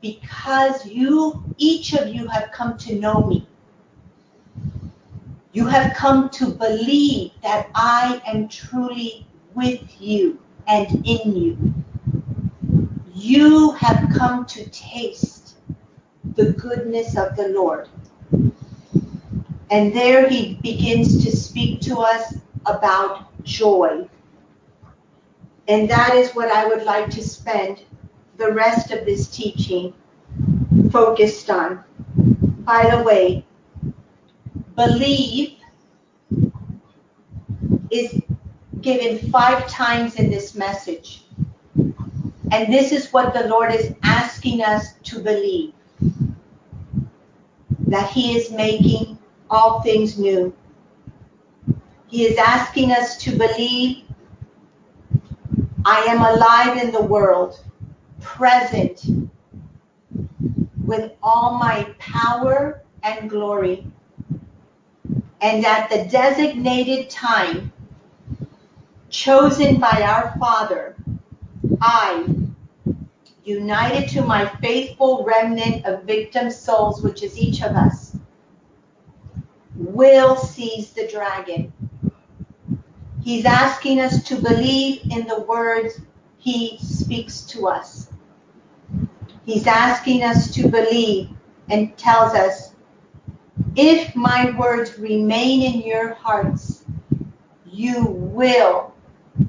because 0.00 0.86
you, 0.86 1.42
each 1.58 1.94
of 1.94 2.14
you, 2.14 2.28
have 2.28 2.52
come 2.52 2.78
to 2.78 2.94
know 2.94 3.26
me. 3.26 3.48
You 5.52 5.66
have 5.66 5.96
come 5.96 6.30
to 6.30 6.46
believe 6.46 7.32
that 7.42 7.68
I 7.74 8.22
am 8.24 8.48
truly 8.48 9.26
with 9.54 10.00
you 10.00 10.38
and 10.68 11.04
in 11.04 11.34
you. 11.34 11.74
You 13.12 13.72
have 13.72 14.08
come 14.16 14.46
to 14.46 14.70
taste 14.70 15.56
the 16.36 16.52
goodness 16.52 17.16
of 17.16 17.34
the 17.34 17.48
Lord. 17.48 17.88
And 19.70 19.94
there 19.94 20.28
he 20.28 20.54
begins 20.62 21.24
to 21.24 21.30
speak 21.34 21.80
to 21.82 21.98
us 21.98 22.34
about 22.66 23.42
joy. 23.44 24.08
And 25.68 25.88
that 25.88 26.14
is 26.14 26.34
what 26.34 26.50
I 26.50 26.66
would 26.66 26.82
like 26.82 27.10
to 27.10 27.22
spend 27.22 27.82
the 28.36 28.52
rest 28.52 28.90
of 28.90 29.06
this 29.06 29.28
teaching 29.28 29.94
focused 30.90 31.50
on. 31.50 31.84
By 32.64 32.94
the 32.96 33.04
way, 33.04 33.46
believe 34.74 35.56
is 37.90 38.20
given 38.80 39.30
five 39.30 39.68
times 39.68 40.16
in 40.16 40.30
this 40.30 40.54
message. 40.54 41.24
And 42.50 42.72
this 42.72 42.90
is 42.90 43.12
what 43.12 43.32
the 43.34 43.46
Lord 43.46 43.72
is 43.72 43.94
asking 44.02 44.62
us 44.62 44.94
to 45.04 45.20
believe 45.20 45.72
that 47.86 48.10
He 48.10 48.36
is 48.36 48.50
making 48.50 49.19
all 49.50 49.82
things 49.82 50.18
new. 50.18 50.54
He 52.06 52.26
is 52.26 52.38
asking 52.38 52.92
us 52.92 53.16
to 53.18 53.36
believe 53.36 54.04
I 55.84 56.00
am 56.08 56.20
alive 56.22 56.82
in 56.82 56.92
the 56.92 57.02
world, 57.02 57.60
present 58.20 59.04
with 60.84 61.12
all 61.22 61.58
my 61.58 61.84
power 61.98 62.82
and 63.02 63.30
glory. 63.30 63.86
And 65.40 65.64
at 65.64 65.88
the 65.88 66.04
designated 66.04 67.08
time 67.08 67.72
chosen 69.08 69.80
by 69.80 70.02
our 70.02 70.36
Father, 70.38 70.96
I, 71.80 72.26
united 73.44 74.08
to 74.10 74.22
my 74.22 74.46
faithful 74.60 75.24
remnant 75.24 75.86
of 75.86 76.04
victim 76.04 76.50
souls, 76.50 77.02
which 77.02 77.22
is 77.22 77.38
each 77.38 77.62
of 77.62 77.72
us, 77.72 78.09
will 79.80 80.36
seize 80.36 80.90
the 80.90 81.08
dragon. 81.08 81.72
He's 83.22 83.46
asking 83.46 84.00
us 84.00 84.22
to 84.24 84.36
believe 84.36 85.02
in 85.10 85.26
the 85.26 85.40
words 85.40 86.00
he 86.38 86.78
speaks 86.78 87.40
to 87.42 87.66
us. 87.66 88.10
He's 89.44 89.66
asking 89.66 90.22
us 90.22 90.52
to 90.54 90.68
believe 90.68 91.30
and 91.70 91.96
tells 91.96 92.34
us, 92.34 92.74
if 93.74 94.14
my 94.14 94.56
words 94.58 94.98
remain 94.98 95.62
in 95.62 95.80
your 95.80 96.14
hearts, 96.14 96.84
you 97.66 98.04
will 98.04 98.94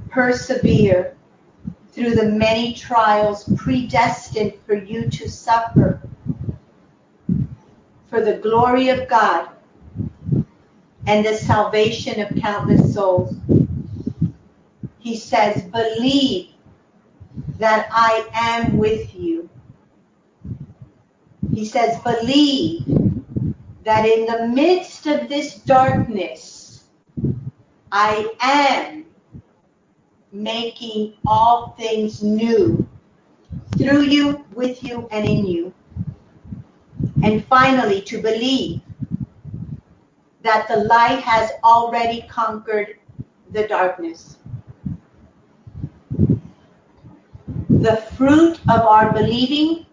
persevere 0.09 1.17
through 1.89 2.15
the 2.15 2.25
many 2.25 2.73
trials 2.73 3.49
predestined 3.57 4.53
for 4.65 4.75
you 4.75 5.09
to 5.09 5.29
suffer 5.29 6.01
for 8.09 8.21
the 8.21 8.37
glory 8.37 8.89
of 8.89 9.07
God 9.09 9.49
and 11.07 11.25
the 11.25 11.35
salvation 11.35 12.21
of 12.21 12.35
countless 12.41 12.93
souls. 12.93 13.35
He 14.99 15.17
says, 15.17 15.63
believe 15.63 16.49
that 17.57 17.87
I 17.91 18.27
am 18.33 18.77
with 18.77 19.13
you. 19.15 19.49
He 21.53 21.65
says, 21.65 21.99
believe 21.99 22.85
that 23.83 24.05
in 24.05 24.25
the 24.25 24.47
midst 24.47 25.07
of 25.07 25.27
this 25.27 25.55
darkness, 25.55 26.83
I 27.91 28.31
am 28.39 29.05
making 30.31 31.13
all 31.25 31.75
things 31.77 32.23
new 32.23 32.87
through 33.77 34.03
you, 34.03 34.45
with 34.53 34.83
you, 34.83 35.07
and 35.11 35.27
in 35.27 35.45
you. 35.45 35.73
And 37.23 37.43
finally, 37.45 38.01
to 38.03 38.21
believe 38.21 38.81
that 40.43 40.67
the 40.67 40.77
light 40.77 41.19
has 41.19 41.51
already 41.63 42.23
conquered 42.23 42.97
the 43.51 43.67
darkness. 43.67 44.37
The 47.69 47.97
fruit 48.17 48.59
of 48.69 48.81
our 48.81 49.11
believing, 49.11 49.85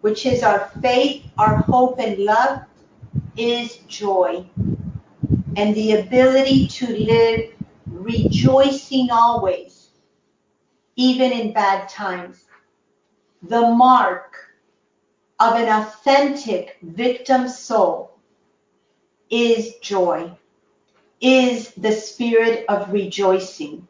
which 0.00 0.26
is 0.26 0.42
our 0.42 0.70
faith, 0.82 1.24
our 1.38 1.56
hope, 1.56 1.98
and 1.98 2.18
love, 2.18 2.60
is 3.36 3.76
joy 3.88 4.44
and 5.56 5.74
the 5.74 6.00
ability 6.00 6.66
to 6.68 6.86
live 6.86 7.52
rejoicing 7.86 9.10
always, 9.10 9.90
even 10.96 11.32
in 11.32 11.52
bad 11.52 11.88
times. 11.88 12.44
The 13.42 13.60
mark 13.60 14.36
of 15.38 15.54
an 15.54 15.68
authentic 15.68 16.78
victim 16.82 17.48
soul 17.48 18.09
is 19.30 19.76
joy, 19.76 20.30
is 21.20 21.72
the 21.74 21.92
spirit 21.92 22.64
of 22.68 22.92
rejoicing. 22.92 23.86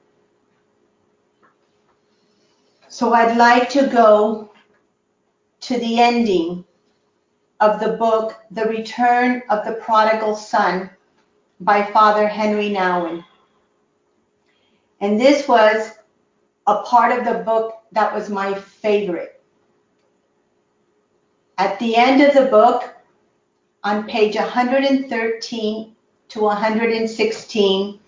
So 2.89 3.15
I'd 3.15 3.37
like 3.37 3.69
to 3.71 3.87
go 3.87 4.53
to 5.61 5.79
the 5.79 6.01
ending 6.01 6.65
of 7.61 7.79
the 7.81 7.93
book, 7.93 8.37
The 8.51 8.65
Return 8.65 9.43
of 9.51 9.65
the 9.65 9.75
Prodigal 9.75 10.35
Son 10.35 10.91
by 11.61 11.85
Father 11.85 12.27
Henri 12.27 12.71
Nouwen. 12.71 13.25
And 15.01 15.21
this 15.21 15.47
was 15.47 15.93
a 16.67 16.83
part 16.83 17.19
of 17.19 17.25
the 17.25 17.43
book 17.45 17.75
that 17.93 18.15
was 18.15 18.29
my 18.29 18.55
favorite. 18.55 19.43
At 21.59 21.79
the 21.79 21.97
end 21.97 22.23
of 22.23 22.35
the 22.35 22.51
book, 22.51 22.95
on 23.83 24.07
page 24.07 24.37
113 24.37 25.97
to 26.29 26.41
116, 26.41 28.01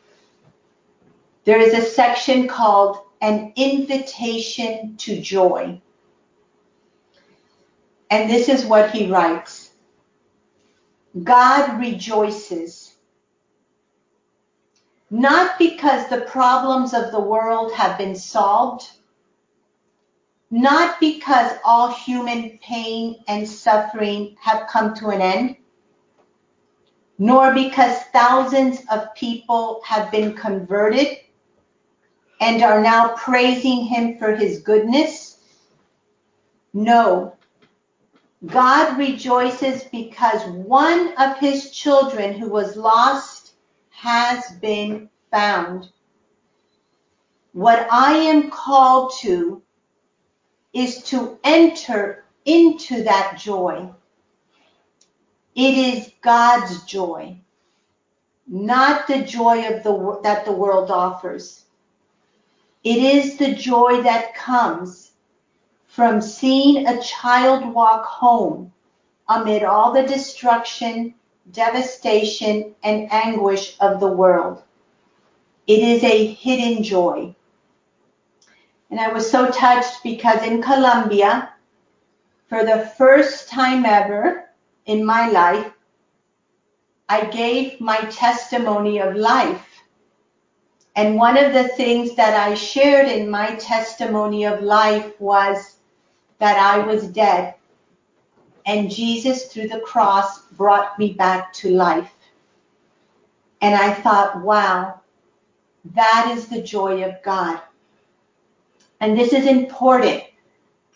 there 1.44 1.58
is 1.58 1.74
a 1.74 1.82
section 1.82 2.46
called 2.46 2.98
An 3.20 3.52
Invitation 3.56 4.96
to 4.98 5.20
Joy. 5.20 5.80
And 8.10 8.30
this 8.30 8.48
is 8.48 8.66
what 8.66 8.90
he 8.90 9.10
writes 9.10 9.70
God 11.24 11.80
rejoices, 11.80 12.96
not 15.10 15.58
because 15.58 16.08
the 16.08 16.22
problems 16.22 16.94
of 16.94 17.10
the 17.10 17.20
world 17.20 17.72
have 17.72 17.98
been 17.98 18.14
solved, 18.14 18.90
not 20.50 21.00
because 21.00 21.52
all 21.64 21.88
human 21.92 22.58
pain 22.62 23.22
and 23.28 23.48
suffering 23.48 24.36
have 24.40 24.68
come 24.68 24.94
to 24.94 25.08
an 25.08 25.20
end, 25.20 25.56
nor 27.22 27.54
because 27.54 28.00
thousands 28.12 28.82
of 28.90 29.14
people 29.14 29.80
have 29.84 30.10
been 30.10 30.34
converted 30.34 31.18
and 32.40 32.64
are 32.64 32.80
now 32.82 33.14
praising 33.14 33.84
him 33.84 34.18
for 34.18 34.34
his 34.34 34.58
goodness. 34.58 35.36
No. 36.74 37.36
God 38.46 38.98
rejoices 38.98 39.84
because 39.84 40.42
one 40.46 41.14
of 41.16 41.38
his 41.38 41.70
children 41.70 42.32
who 42.32 42.48
was 42.48 42.76
lost 42.76 43.52
has 43.90 44.50
been 44.60 45.08
found. 45.30 45.92
What 47.52 47.86
I 47.88 48.14
am 48.14 48.50
called 48.50 49.12
to 49.20 49.62
is 50.72 51.04
to 51.04 51.38
enter 51.44 52.24
into 52.46 53.04
that 53.04 53.38
joy. 53.38 53.88
It 55.54 55.74
is 55.74 56.12
God's 56.22 56.84
joy, 56.84 57.36
not 58.46 59.06
the 59.06 59.22
joy 59.22 59.68
of 59.68 59.82
the 59.82 60.20
that 60.22 60.46
the 60.46 60.52
world 60.52 60.90
offers. 60.90 61.64
It 62.82 62.96
is 62.96 63.36
the 63.36 63.54
joy 63.54 64.02
that 64.02 64.34
comes 64.34 65.12
from 65.86 66.22
seeing 66.22 66.86
a 66.86 67.02
child 67.02 67.74
walk 67.74 68.06
home 68.06 68.72
amid 69.28 69.62
all 69.62 69.92
the 69.92 70.02
destruction, 70.04 71.14
devastation, 71.52 72.74
and 72.82 73.12
anguish 73.12 73.76
of 73.78 74.00
the 74.00 74.08
world. 74.08 74.62
It 75.66 75.80
is 75.80 76.02
a 76.02 76.26
hidden 76.26 76.82
joy. 76.82 77.34
And 78.90 78.98
I 78.98 79.12
was 79.12 79.30
so 79.30 79.50
touched 79.50 80.02
because 80.02 80.42
in 80.42 80.62
Colombia, 80.62 81.52
for 82.48 82.64
the 82.64 82.90
first 82.96 83.48
time 83.48 83.84
ever 83.84 84.41
in 84.86 85.04
my 85.04 85.28
life, 85.30 85.72
I 87.08 87.26
gave 87.26 87.80
my 87.80 87.98
testimony 88.10 88.98
of 89.00 89.16
life. 89.16 89.66
And 90.96 91.16
one 91.16 91.36
of 91.36 91.52
the 91.52 91.68
things 91.68 92.14
that 92.16 92.34
I 92.34 92.54
shared 92.54 93.08
in 93.08 93.30
my 93.30 93.54
testimony 93.56 94.44
of 94.46 94.62
life 94.62 95.18
was 95.20 95.76
that 96.38 96.58
I 96.58 96.84
was 96.84 97.06
dead. 97.08 97.54
And 98.66 98.90
Jesus, 98.90 99.46
through 99.46 99.68
the 99.68 99.80
cross, 99.80 100.42
brought 100.52 100.98
me 100.98 101.12
back 101.12 101.52
to 101.54 101.70
life. 101.70 102.12
And 103.60 103.74
I 103.74 103.94
thought, 103.94 104.42
wow, 104.42 105.00
that 105.94 106.32
is 106.36 106.46
the 106.48 106.62
joy 106.62 107.04
of 107.04 107.22
God. 107.22 107.60
And 109.00 109.18
this 109.18 109.32
is 109.32 109.46
important 109.46 110.22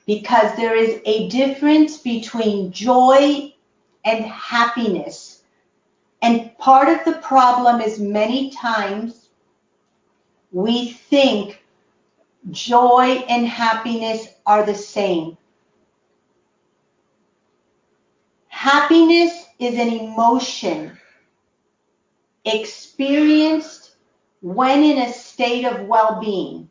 because 0.06 0.54
there 0.56 0.76
is 0.76 1.00
a 1.04 1.28
difference 1.28 1.98
between 1.98 2.70
joy 2.70 3.52
and 4.06 4.24
happiness. 4.24 5.42
And 6.22 6.56
part 6.58 6.88
of 6.88 7.04
the 7.04 7.20
problem 7.20 7.80
is 7.80 7.98
many 8.00 8.50
times 8.50 9.28
we 10.52 10.92
think 10.92 11.62
joy 12.50 13.24
and 13.28 13.46
happiness 13.46 14.28
are 14.46 14.64
the 14.64 14.74
same. 14.74 15.36
Happiness 18.48 19.46
is 19.58 19.74
an 19.74 19.88
emotion 19.88 20.96
experienced 22.44 23.96
when 24.40 24.82
in 24.82 24.98
a 24.98 25.12
state 25.12 25.64
of 25.64 25.86
well 25.86 26.20
being. 26.20 26.70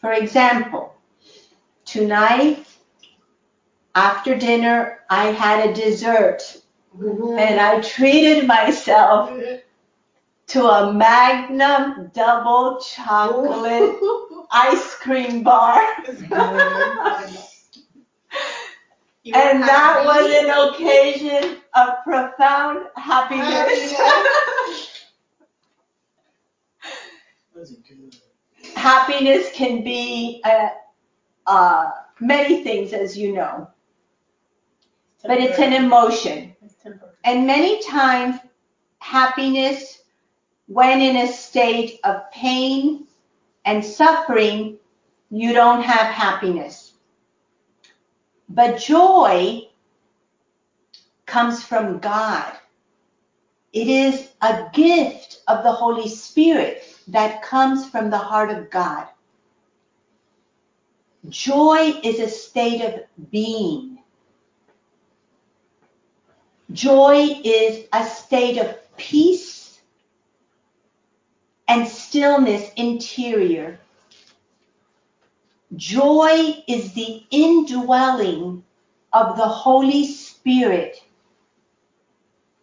For 0.00 0.12
example, 0.12 0.94
tonight 1.84 2.67
after 3.98 4.36
dinner, 4.36 5.00
I 5.10 5.32
had 5.32 5.68
a 5.68 5.74
dessert 5.74 6.62
mm-hmm. 6.96 7.36
and 7.36 7.60
I 7.60 7.80
treated 7.80 8.46
myself 8.46 9.32
to 10.48 10.64
a 10.64 10.92
Magnum 10.92 12.10
double 12.14 12.80
chocolate 12.80 13.96
ice 14.52 14.94
cream 14.96 15.42
bar. 15.42 15.80
And 19.34 19.62
that 19.62 20.04
was 20.06 20.30
an 20.42 20.48
occasion 20.70 21.58
of 21.74 22.02
profound 22.02 22.86
happiness. 22.96 23.92
Happiness 28.74 29.50
can 29.52 29.84
be 29.84 30.40
uh, 30.46 30.70
uh, 31.46 31.90
many 32.20 32.62
things, 32.62 32.94
as 32.94 33.18
you 33.18 33.34
know, 33.34 33.68
but 35.22 35.38
it's 35.38 35.58
an 35.58 35.72
emotion. 35.72 36.54
And 37.24 37.46
many 37.46 37.82
times, 37.82 38.36
happiness, 38.98 40.02
when 40.66 41.00
in 41.00 41.16
a 41.16 41.32
state 41.32 41.98
of 42.04 42.30
pain 42.30 43.06
and 43.64 43.84
suffering, 43.84 44.78
you 45.30 45.52
don't 45.52 45.82
have 45.82 46.06
happiness. 46.06 46.92
But 48.48 48.78
joy 48.78 49.68
comes 51.26 51.62
from 51.62 51.98
God. 51.98 52.52
It 53.72 53.88
is 53.88 54.30
a 54.40 54.68
gift 54.72 55.42
of 55.48 55.62
the 55.62 55.72
Holy 55.72 56.08
Spirit 56.08 56.96
that 57.08 57.42
comes 57.42 57.88
from 57.88 58.08
the 58.10 58.18
heart 58.18 58.50
of 58.50 58.70
God. 58.70 59.06
Joy 61.28 62.00
is 62.02 62.20
a 62.20 62.28
state 62.28 62.80
of 62.80 63.30
being. 63.30 63.97
Joy 66.72 67.40
is 67.44 67.86
a 67.92 68.04
state 68.04 68.58
of 68.58 68.76
peace 68.96 69.80
and 71.66 71.86
stillness 71.86 72.70
interior. 72.76 73.80
Joy 75.76 76.62
is 76.66 76.92
the 76.92 77.24
indwelling 77.30 78.64
of 79.12 79.36
the 79.36 79.46
Holy 79.46 80.06
Spirit 80.06 81.02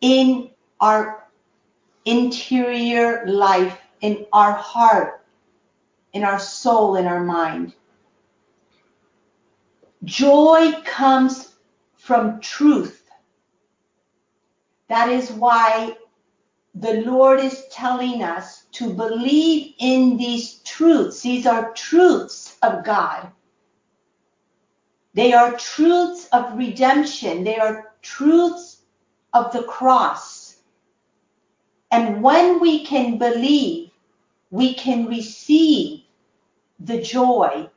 in 0.01 0.51
our 0.79 1.27
interior 2.05 3.25
life, 3.27 3.79
in 4.01 4.25
our 4.31 4.53
heart, 4.53 5.25
in 6.13 6.23
our 6.23 6.39
soul, 6.39 6.95
in 6.95 7.07
our 7.07 7.23
mind. 7.23 7.73
Joy 10.03 10.73
comes 10.83 11.55
from 11.95 12.39
truth. 12.39 13.04
That 14.87 15.09
is 15.09 15.31
why 15.31 15.97
the 16.75 17.01
Lord 17.01 17.39
is 17.39 17.65
telling 17.71 18.21
us 18.21 18.65
to 18.73 18.93
believe 18.93 19.73
in 19.79 20.17
these 20.17 20.55
truths. 20.65 21.21
These 21.21 21.45
are 21.45 21.73
truths 21.73 22.57
of 22.61 22.83
God. 22.83 23.31
They 25.13 25.31
are 25.31 25.53
truths 25.53 26.27
of 26.33 26.57
redemption. 26.57 27.45
They 27.45 27.57
are 27.57 27.93
truths 28.01 28.81
of 29.33 29.53
the 29.53 29.63
cross. 29.63 30.57
And 31.91 32.21
when 32.21 32.59
we 32.59 32.85
can 32.85 33.17
believe, 33.17 33.91
we 34.51 34.73
can 34.73 35.07
receive 35.07 36.01
the 36.81 37.01
joy 37.01 37.69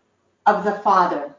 of 0.47 0.65
the 0.65 0.75
Father. 0.81 1.37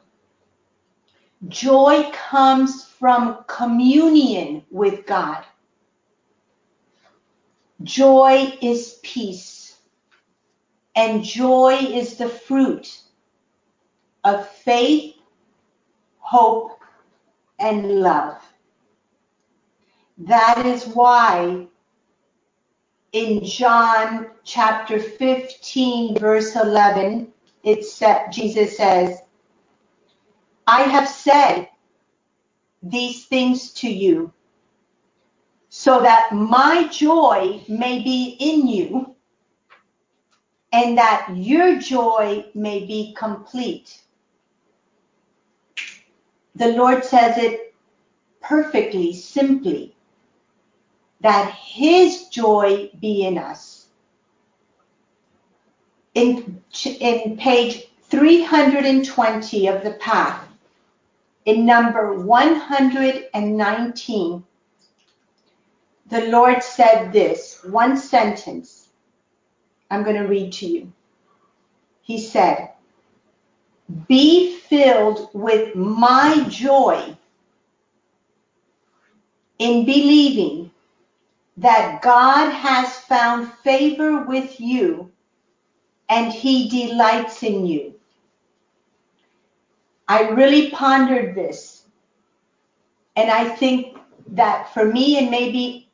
Joy 1.49 2.09
comes 2.13 2.85
from 2.85 3.43
communion 3.47 4.63
with 4.71 5.05
God. 5.05 5.43
Joy 7.83 8.57
is 8.61 8.99
peace. 9.03 9.77
And 10.95 11.23
joy 11.23 11.75
is 11.75 12.17
the 12.17 12.27
fruit 12.27 13.01
of 14.23 14.49
faith, 14.49 15.15
hope, 16.19 16.79
and 17.59 18.01
love. 18.01 18.41
That 20.17 20.65
is 20.65 20.85
why 20.87 21.67
in 23.13 23.43
John 23.45 24.27
chapter 24.43 24.99
15, 24.99 26.19
verse 26.19 26.55
11, 26.55 27.31
it 27.63 27.85
said, 27.85 28.31
Jesus 28.31 28.75
says, 28.75 29.21
I 30.67 30.81
have 30.83 31.07
said 31.07 31.69
these 32.83 33.25
things 33.25 33.71
to 33.73 33.89
you 33.89 34.31
so 35.69 36.01
that 36.01 36.33
my 36.33 36.87
joy 36.87 37.63
may 37.67 38.03
be 38.03 38.35
in 38.39 38.67
you 38.67 39.15
and 40.73 40.97
that 40.97 41.29
your 41.35 41.77
joy 41.79 42.43
may 42.53 42.85
be 42.85 43.15
complete. 43.17 44.01
The 46.55 46.69
Lord 46.69 47.05
says 47.05 47.37
it 47.37 47.75
perfectly, 48.41 49.13
simply, 49.13 49.95
that 51.21 51.53
His 51.53 52.29
joy 52.29 52.89
be 52.99 53.25
in 53.25 53.37
us. 53.37 53.87
In, 56.15 56.59
in 56.99 57.37
page 57.37 57.85
320 58.03 59.67
of 59.67 59.83
the 59.83 59.93
path, 59.93 60.47
in 61.45 61.65
number 61.65 62.13
119, 62.13 64.43
the 66.09 66.25
Lord 66.25 66.63
said 66.63 67.13
this 67.13 67.63
one 67.63 67.95
sentence. 67.95 68.89
I'm 69.91 70.03
going 70.03 70.15
to 70.15 70.27
read 70.27 70.51
to 70.53 70.67
you. 70.67 70.91
He 72.01 72.19
said, 72.19 72.71
Be 74.07 74.57
filled 74.57 75.29
with 75.33 75.75
my 75.75 76.45
joy 76.49 77.15
in 79.59 79.85
believing 79.85 80.71
that 81.57 82.01
God 82.01 82.51
has 82.51 82.95
found 82.95 83.51
favor 83.63 84.23
with 84.23 84.59
you 84.59 85.11
and 86.07 86.31
he 86.31 86.69
delights 86.69 87.43
in 87.43 87.65
you. 87.65 87.93
I 90.07 90.29
really 90.29 90.71
pondered 90.71 91.35
this. 91.35 91.83
And 93.15 93.29
I 93.29 93.49
think 93.49 93.97
that 94.29 94.73
for 94.73 94.85
me 94.85 95.19
and 95.19 95.29
maybe 95.29 95.88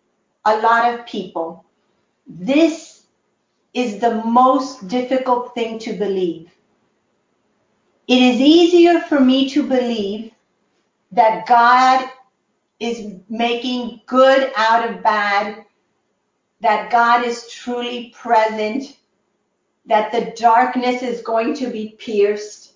a 0.46 0.58
lot 0.58 0.94
of 0.94 1.06
people, 1.06 1.66
this 2.28 3.04
is 3.74 4.00
the 4.00 4.24
most 4.24 4.88
difficult 4.88 5.54
thing 5.54 5.80
to 5.80 5.94
believe. 5.94 6.52
It 8.08 8.22
is 8.22 8.40
easier 8.40 9.00
for 9.02 9.20
me 9.20 9.50
to 9.50 9.68
believe 9.68 10.32
that 11.12 11.48
God 11.48 12.10
is 12.80 13.16
making 13.30 14.02
good 14.06 14.52
out 14.56 14.90
of 14.90 15.02
bad, 15.02 15.66
that 16.62 16.92
God 16.92 17.26
is 17.26 17.50
truly 17.50 18.14
present, 18.16 18.98
that 19.86 20.12
the 20.12 20.34
darkness 20.38 21.02
is 21.02 21.22
going 21.22 21.56
to 21.56 21.68
be 21.68 21.96
pierced. 21.98 22.74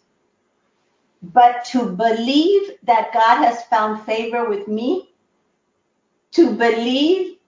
But 1.21 1.65
to 1.65 1.85
believe 1.91 2.77
that 2.83 3.13
God 3.13 3.43
has 3.43 3.63
found 3.65 4.03
favor 4.03 4.49
with 4.49 4.67
me, 4.67 5.13
to 6.31 6.55
believe 6.55 7.38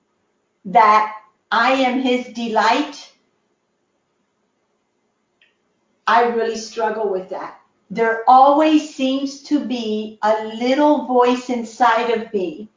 that 0.65 1.15
I 1.51 1.73
am 1.73 2.01
his 2.01 2.27
delight, 2.27 3.11
I 6.07 6.23
really 6.23 6.57
struggle 6.57 7.09
with 7.09 7.29
that. 7.29 7.59
There 7.89 8.23
always 8.27 8.93
seems 8.95 9.43
to 9.43 9.63
be 9.65 10.17
a 10.23 10.45
little 10.45 11.05
voice 11.05 11.49
inside 11.49 12.09
of 12.09 12.33
me 12.33 12.69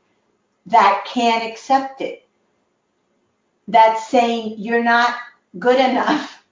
that 0.66 1.04
can't 1.06 1.44
accept 1.44 2.00
it. 2.00 2.26
That's 3.68 4.08
saying, 4.08 4.56
you're 4.58 4.82
not 4.82 5.14
good 5.58 5.78
enough. 5.78 6.44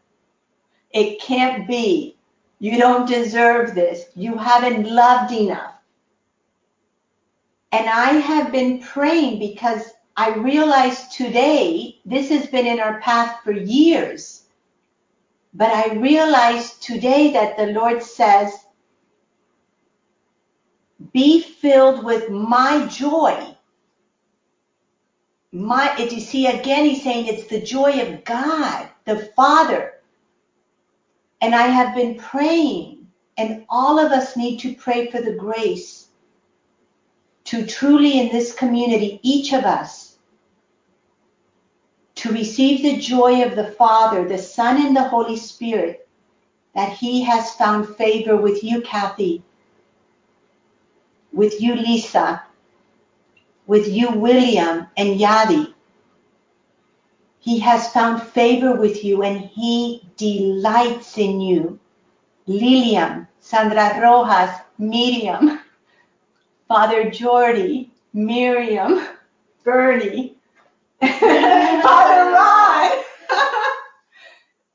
It 0.91 1.21
can't 1.21 1.67
be. 1.67 2.17
You 2.59 2.79
don't 2.79 3.09
deserve 3.09 3.75
this. 3.75 4.05
You 4.15 4.37
haven't 4.37 4.89
loved 4.89 5.33
enough. 5.33 5.75
And 7.73 7.89
I 7.89 8.13
have 8.13 8.53
been 8.53 8.81
praying 8.81 9.39
because 9.39 9.83
I 10.17 10.35
realized 10.35 11.13
today, 11.13 11.99
this 12.05 12.29
has 12.29 12.47
been 12.47 12.67
in 12.67 12.81
our 12.81 13.01
path 13.01 13.41
for 13.43 13.53
years, 13.53 14.45
but 15.55 15.71
I 15.71 15.95
realized 15.95 16.83
today 16.83 17.33
that 17.33 17.57
the 17.57 17.67
Lord 17.67 18.03
says, 18.03 18.53
be 21.13 21.41
filled 21.41 22.05
with 22.05 22.31
my 22.31 22.87
joy. 22.87 23.57
My, 25.51 25.97
you 25.97 26.21
see, 26.21 26.47
again, 26.47 26.87
he's 26.87 27.03
saying 27.03 27.27
it's 27.27 27.49
the 27.49 27.61
joy 27.61 28.01
of 28.01 28.25
God, 28.25 28.89
the 29.05 29.31
Father. 29.37 29.95
And 31.41 31.55
I 31.55 31.67
have 31.67 31.95
been 31.95 32.19
praying, 32.19 33.07
and 33.37 33.65
all 33.69 33.99
of 33.99 34.13
us 34.13 34.37
need 34.37 34.59
to 34.61 34.75
pray 34.75 35.11
for 35.11 35.21
the 35.21 35.35
grace 35.35 36.09
to 37.45 37.67
truly 37.67 38.21
in 38.21 38.31
this 38.31 38.55
community, 38.55 39.19
each 39.23 39.53
of 39.53 39.65
us, 39.65 40.02
to 42.23 42.33
receive 42.33 42.83
the 42.83 42.99
joy 42.99 43.43
of 43.43 43.57
the 43.57 43.73
Father, 43.73 44.29
the 44.29 44.39
Son, 44.39 44.87
and 44.87 44.95
the 44.95 45.09
Holy 45.09 45.37
Spirit, 45.37 46.09
that 46.73 46.93
He 46.93 47.21
has 47.25 47.51
found 47.57 47.97
favor 47.97 48.37
with 48.37 48.63
you, 48.63 48.81
Kathy. 48.83 49.43
with 51.33 51.61
you, 51.61 51.75
Lisa, 51.75 52.45
with 53.67 53.89
you, 53.89 54.11
William 54.11 54.87
and 54.97 55.19
Yadi. 55.19 55.75
He 57.41 57.59
has 57.59 57.93
found 57.93 58.23
favor 58.23 58.77
with 58.77 59.03
you 59.05 59.25
and 59.25 59.41
he 59.41 60.03
delights 60.17 61.19
in 61.19 61.41
you. 61.41 61.81
Lilian, 62.47 63.27
Sandra 63.41 63.99
Rojas, 64.01 64.61
Miriam, 64.79 65.59
Father 66.69 67.11
Jordy, 67.11 67.91
Miriam, 68.13 69.09
Bernie, 69.65 70.37
Father 71.83 72.31
Ron. 72.31 73.03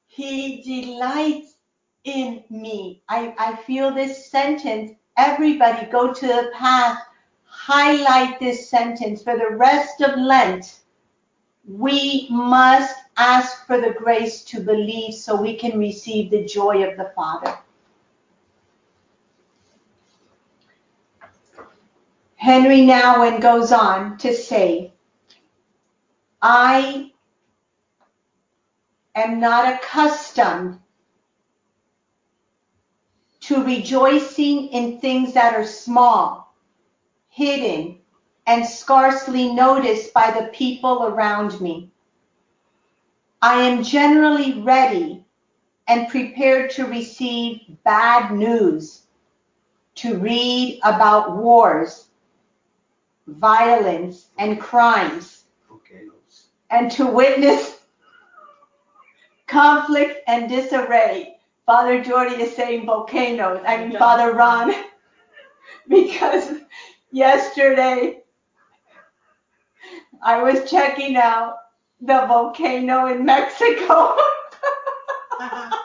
he 0.07 0.61
delights 0.61 1.55
in 2.03 2.43
me. 2.49 3.01
I, 3.07 3.33
I 3.37 3.55
feel 3.55 3.93
this 3.93 4.29
sentence. 4.29 4.91
Everybody 5.15 5.85
go 5.85 6.13
to 6.13 6.27
the 6.27 6.51
path, 6.53 6.99
highlight 7.45 8.41
this 8.41 8.69
sentence 8.69 9.23
for 9.23 9.37
the 9.37 9.55
rest 9.55 10.01
of 10.01 10.19
Lent. 10.19 10.79
We 11.65 12.27
must 12.29 12.95
ask 13.15 13.65
for 13.65 13.79
the 13.79 13.95
grace 13.97 14.43
to 14.45 14.59
believe 14.59 15.13
so 15.13 15.41
we 15.41 15.55
can 15.55 15.79
receive 15.79 16.29
the 16.29 16.43
joy 16.43 16.83
of 16.83 16.97
the 16.97 17.11
Father. 17.15 17.57
Henri 22.35 22.81
Nouwen 22.81 23.41
goes 23.41 23.71
on 23.71 24.17
to 24.17 24.33
say, 24.33 24.91
I 26.41 27.11
am 29.15 29.39
not 29.39 29.73
accustomed 29.73 30.79
to 33.41 33.63
rejoicing 33.63 34.67
in 34.67 34.99
things 34.99 35.33
that 35.33 35.55
are 35.55 35.65
small, 35.65 36.53
hidden, 37.29 37.99
and 38.45 38.65
scarcely 38.65 39.51
noticed 39.53 40.13
by 40.13 40.31
the 40.31 40.47
people 40.47 41.05
around 41.05 41.59
me. 41.59 41.91
I 43.41 43.61
am 43.61 43.83
generally 43.83 44.61
ready 44.61 45.25
and 45.87 46.09
prepared 46.09 46.69
to 46.71 46.85
receive 46.85 47.61
bad 47.83 48.31
news, 48.31 49.03
to 49.95 50.17
read 50.17 50.79
about 50.83 51.37
wars, 51.37 52.07
violence, 53.27 54.27
and 54.37 54.59
crimes. 54.59 55.36
And 56.69 56.91
to 56.91 57.05
witness 57.05 57.79
conflict 59.47 60.19
and 60.27 60.49
disarray. 60.49 61.37
Father 61.65 62.03
Jordy 62.03 62.35
is 62.41 62.55
saying 62.55 62.85
volcanoes. 62.85 63.61
I 63.65 63.77
mean, 63.85 63.97
Father 63.97 64.33
Ron, 64.33 64.73
because 65.87 66.59
yesterday 67.11 68.21
I 70.23 70.41
was 70.41 70.69
checking 70.69 71.17
out 71.17 71.57
the 72.01 72.25
volcano 72.27 73.07
in 73.07 73.25
Mexico. 73.25 74.15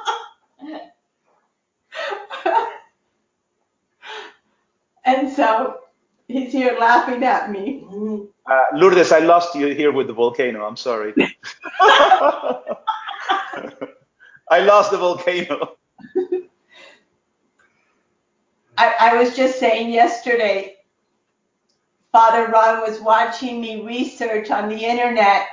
and 5.04 5.30
so 5.32 5.80
he's 6.32 6.52
here 6.52 6.76
laughing 6.78 7.22
at 7.22 7.50
me. 7.50 7.84
Uh, 8.46 8.64
Lourdes, 8.74 9.12
I 9.12 9.20
lost 9.20 9.54
you 9.54 9.68
here 9.68 9.92
with 9.92 10.06
the 10.06 10.12
volcano. 10.12 10.64
I'm 10.64 10.76
sorry. 10.76 11.14
I 14.50 14.60
lost 14.60 14.90
the 14.90 14.98
volcano. 14.98 15.76
I, 18.76 18.94
I 18.98 19.16
was 19.16 19.36
just 19.36 19.58
saying 19.58 19.90
yesterday, 19.90 20.76
Father 22.10 22.46
Ron 22.48 22.80
was 22.80 23.00
watching 23.00 23.60
me 23.60 23.84
research 23.84 24.50
on 24.50 24.68
the 24.68 24.84
internet 24.84 25.46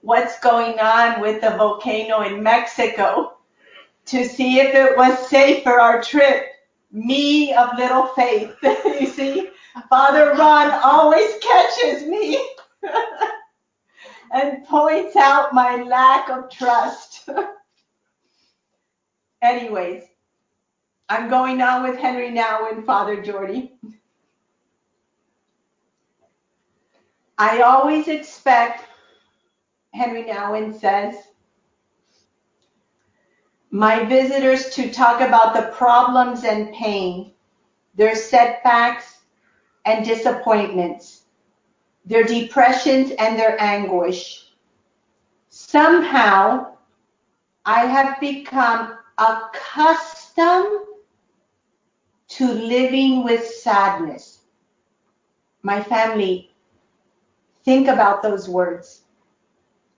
what's 0.00 0.38
going 0.40 0.78
on 0.80 1.20
with 1.20 1.40
the 1.40 1.50
volcano 1.50 2.20
in 2.22 2.42
Mexico 2.42 3.34
to 4.06 4.28
see 4.28 4.58
if 4.58 4.74
it 4.74 4.96
was 4.96 5.28
safe 5.28 5.62
for 5.62 5.80
our 5.80 6.02
trip. 6.02 6.46
Me 6.92 7.54
of 7.54 7.76
little 7.76 8.06
faith. 8.08 8.54
you 8.62 9.06
see, 9.06 9.50
Father 9.88 10.34
Ron 10.34 10.70
always 10.84 11.34
catches 11.40 12.06
me 12.06 12.40
and 14.32 14.64
points 14.66 15.16
out 15.16 15.52
my 15.52 15.82
lack 15.82 16.30
of 16.30 16.50
trust. 16.50 17.28
Anyways, 19.42 20.04
I'm 21.08 21.28
going 21.28 21.60
on 21.60 21.82
with 21.82 21.98
Henri 21.98 22.30
Nouwen 22.30 22.76
and 22.76 22.86
Father 22.86 23.20
Jordy. 23.20 23.72
I 27.36 27.62
always 27.62 28.06
expect, 28.06 28.84
Henri 29.92 30.24
Nouwen 30.24 30.78
says, 30.78 31.16
my 33.70 34.04
visitors 34.04 34.70
to 34.70 34.92
talk 34.92 35.20
about 35.20 35.52
the 35.52 35.72
problems 35.76 36.44
and 36.44 36.72
pain, 36.72 37.32
their 37.96 38.14
setbacks 38.14 39.13
and 39.84 40.04
disappointments, 40.04 41.24
their 42.04 42.24
depressions 42.24 43.12
and 43.18 43.38
their 43.38 43.60
anguish. 43.60 44.52
Somehow, 45.48 46.76
I 47.64 47.86
have 47.86 48.20
become 48.20 48.98
accustomed 49.18 50.86
to 52.28 52.46
living 52.46 53.24
with 53.24 53.46
sadness. 53.46 54.40
My 55.62 55.82
family, 55.82 56.50
think 57.64 57.88
about 57.88 58.22
those 58.22 58.48
words 58.48 59.02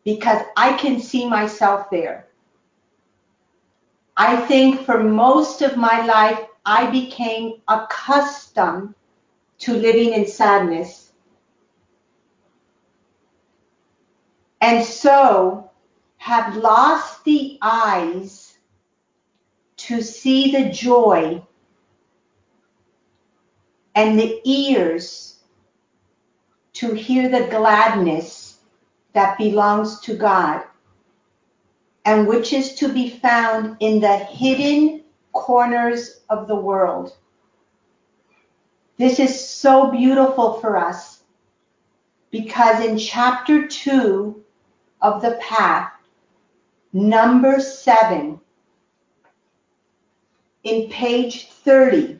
because 0.05 0.42
I 0.57 0.75
can 0.75 1.01
see 1.01 1.29
myself 1.29 1.90
there. 1.90 2.29
I 4.16 4.37
think 4.46 4.81
for 4.83 5.03
most 5.03 5.62
of 5.62 5.77
my 5.77 6.05
life, 6.07 6.40
I 6.64 6.90
became 6.90 7.61
accustomed 7.68 8.94
to 9.66 9.72
living 9.72 10.12
in 10.12 10.24
sadness. 10.24 11.11
And 14.61 14.85
so 14.85 15.72
have 16.18 16.57
lost 16.57 17.24
the 17.24 17.59
eyes 17.61 18.59
to 19.79 20.00
see 20.00 20.52
the 20.52 20.70
joy 20.70 21.42
and 23.96 24.16
the 24.16 24.40
ears 24.44 25.40
to 26.74 26.94
hear 26.94 27.29
the 27.29 27.48
gladness 27.50 28.59
that 29.14 29.37
belongs 29.37 29.98
to 30.02 30.14
God 30.14 30.62
and 32.05 32.29
which 32.29 32.52
is 32.52 32.76
to 32.76 32.88
be 32.88 33.11
found 33.11 33.79
in 33.81 33.98
the 33.98 34.16
hidden 34.16 35.02
corners 35.33 36.20
of 36.31 36.46
the 36.46 36.55
world. 36.55 37.16
This 38.98 39.20
is 39.20 39.38
so 39.38 39.90
beautiful 39.90 40.54
for 40.61 40.76
us 40.76 41.22
because 42.30 42.85
in 42.85 42.96
chapter 42.96 43.66
2 43.66 44.42
of 45.02 45.20
the 45.20 45.38
path, 45.40 45.92
number 46.92 47.61
7, 47.61 48.40
in 50.64 50.88
page 50.88 51.50
30, 51.50 52.18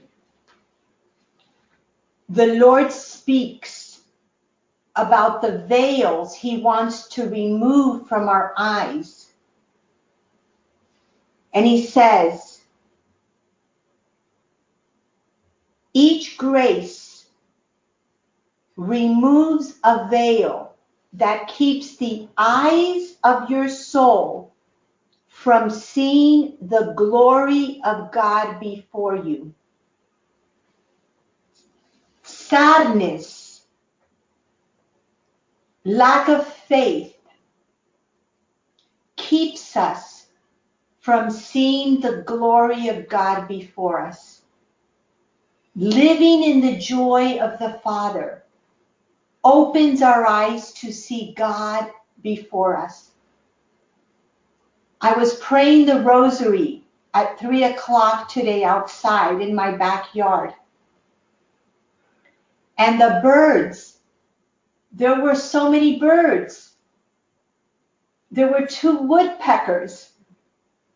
the 2.29 2.47
Lord 2.47 2.93
speaks 2.93 4.03
about 4.97 5.43
the 5.43 5.59
veils 5.59 6.35
he 6.35 6.59
wants 6.59 7.09
to 7.09 7.29
remove 7.29 8.07
from 8.07 8.29
our 8.29 8.53
eyes. 8.57 9.33
And 11.55 11.67
he 11.67 11.85
says, 11.87 12.56
each 15.97 16.37
grace 16.37 17.25
removes 18.77 19.79
a 19.83 20.07
veil 20.11 20.75
that 21.14 21.49
keeps 21.49 21.97
the 21.97 22.29
eyes 22.37 23.16
of 23.25 23.49
your 23.49 23.66
soul 23.66 24.53
from 25.29 25.70
seeing 25.70 26.59
the 26.61 26.93
glory 26.95 27.81
of 27.83 28.12
God 28.12 28.61
before 28.61 29.16
you. 29.16 29.55
Sadness, 32.23 33.62
lack 35.87 36.29
of 36.29 36.47
faith 36.47 37.16
keeps 39.16 39.75
us 39.79 40.27
from 41.01 41.31
seeing 41.31 42.01
the 42.03 42.23
glory 42.27 42.89
of 42.89 43.09
God 43.09 43.49
before 43.49 44.03
us. 44.03 44.36
Living 45.79 46.43
in 46.43 46.62
the 46.62 46.79
joy 46.79 47.39
of 47.39 47.59
the 47.59 47.79
Father 47.85 48.43
opens 49.45 50.01
our 50.01 50.27
eyes 50.27 50.72
to 50.72 50.91
see 50.91 51.35
God 51.37 51.91
before 52.22 52.79
us. 52.79 53.11
I 55.03 55.12
was 55.12 55.35
praying 55.35 55.85
the 55.85 56.01
rosary 56.01 56.83
at 57.12 57.39
three 57.39 57.64
o'clock 57.64 58.31
today 58.31 58.64
outside 58.64 59.43
in 59.43 59.55
my 59.55 59.77
backyard. 59.77 60.55
And 62.79 62.99
the 62.99 63.20
birds, 63.22 63.99
there 64.93 65.20
were 65.20 65.35
so 65.35 65.70
many 65.70 65.99
birds. 65.99 66.77
There 68.31 68.51
were 68.51 68.66
two 68.66 68.97
woodpeckers. 68.97 70.12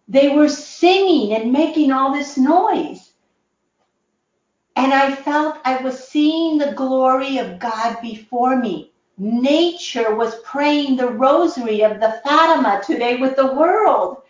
They 0.08 0.30
were 0.30 0.48
singing 0.48 1.34
and 1.34 1.52
making 1.52 1.92
all 1.92 2.14
this 2.14 2.38
noise. 2.38 3.09
And 4.80 4.94
I 4.94 5.14
felt 5.14 5.58
I 5.66 5.76
was 5.82 6.08
seeing 6.08 6.56
the 6.56 6.72
glory 6.72 7.36
of 7.36 7.58
God 7.58 8.00
before 8.00 8.56
me. 8.56 8.92
Nature 9.18 10.14
was 10.14 10.40
praying 10.40 10.96
the 10.96 11.10
rosary 11.10 11.82
of 11.82 12.00
the 12.00 12.18
Fatima 12.24 12.80
today 12.82 13.18
with 13.18 13.36
the 13.36 13.52
world. 13.52 14.22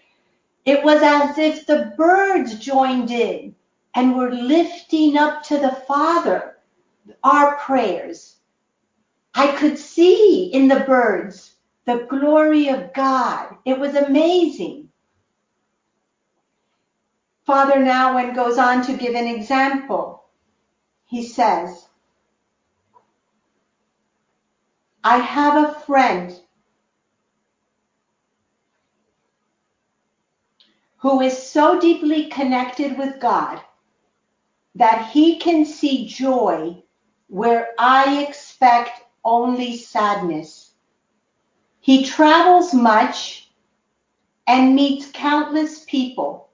It 0.65 0.83
was 0.83 1.03
as 1.05 1.39
if 1.39 1.67
the 1.67 1.95
birds 1.97 2.59
joined 2.59 3.13
in 3.13 3.55
and 3.95 4.17
were 4.17 4.33
lifting 4.33 5.17
up 5.17 5.45
to 5.45 5.57
the 5.57 5.71
Father 5.87 6.57
our 7.23 7.55
prayers. 7.59 8.39
I 9.37 9.57
could 9.57 9.79
see 9.79 10.47
in 10.53 10.67
the 10.67 10.81
birds 10.81 11.55
the 11.85 12.09
glory 12.11 12.67
of 12.71 12.93
God. 12.93 13.55
It 13.65 13.79
was 13.79 13.95
amazing. 13.95 14.89
Father 17.47 17.77
Nouwen 17.77 18.35
goes 18.35 18.59
on 18.59 18.85
to 18.87 18.97
give 18.97 19.15
an 19.15 19.29
example. 19.29 20.20
He 21.11 21.27
says, 21.27 21.89
I 25.03 25.19
have 25.19 25.57
a 25.57 25.75
friend 25.81 26.41
who 30.99 31.21
is 31.21 31.37
so 31.37 31.81
deeply 31.81 32.27
connected 32.27 32.97
with 32.97 33.19
God 33.19 33.61
that 34.77 35.11
he 35.11 35.41
can 35.41 35.65
see 35.65 36.07
joy 36.07 36.81
where 37.27 37.71
I 37.77 38.23
expect 38.23 39.03
only 39.25 39.79
sadness. 39.79 40.75
He 41.81 42.05
travels 42.05 42.73
much 42.73 43.51
and 44.47 44.77
meets 44.77 45.11
countless 45.11 45.85
people. 45.87 46.51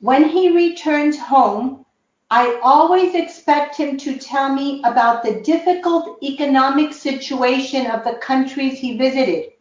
When 0.00 0.28
he 0.28 0.50
returns 0.50 1.16
home, 1.16 1.85
I 2.30 2.58
always 2.60 3.14
expect 3.14 3.76
him 3.76 3.96
to 3.98 4.18
tell 4.18 4.52
me 4.52 4.82
about 4.82 5.22
the 5.22 5.40
difficult 5.42 6.20
economic 6.24 6.92
situation 6.92 7.86
of 7.86 8.02
the 8.02 8.16
countries 8.16 8.80
he 8.80 8.98
visited, 8.98 9.52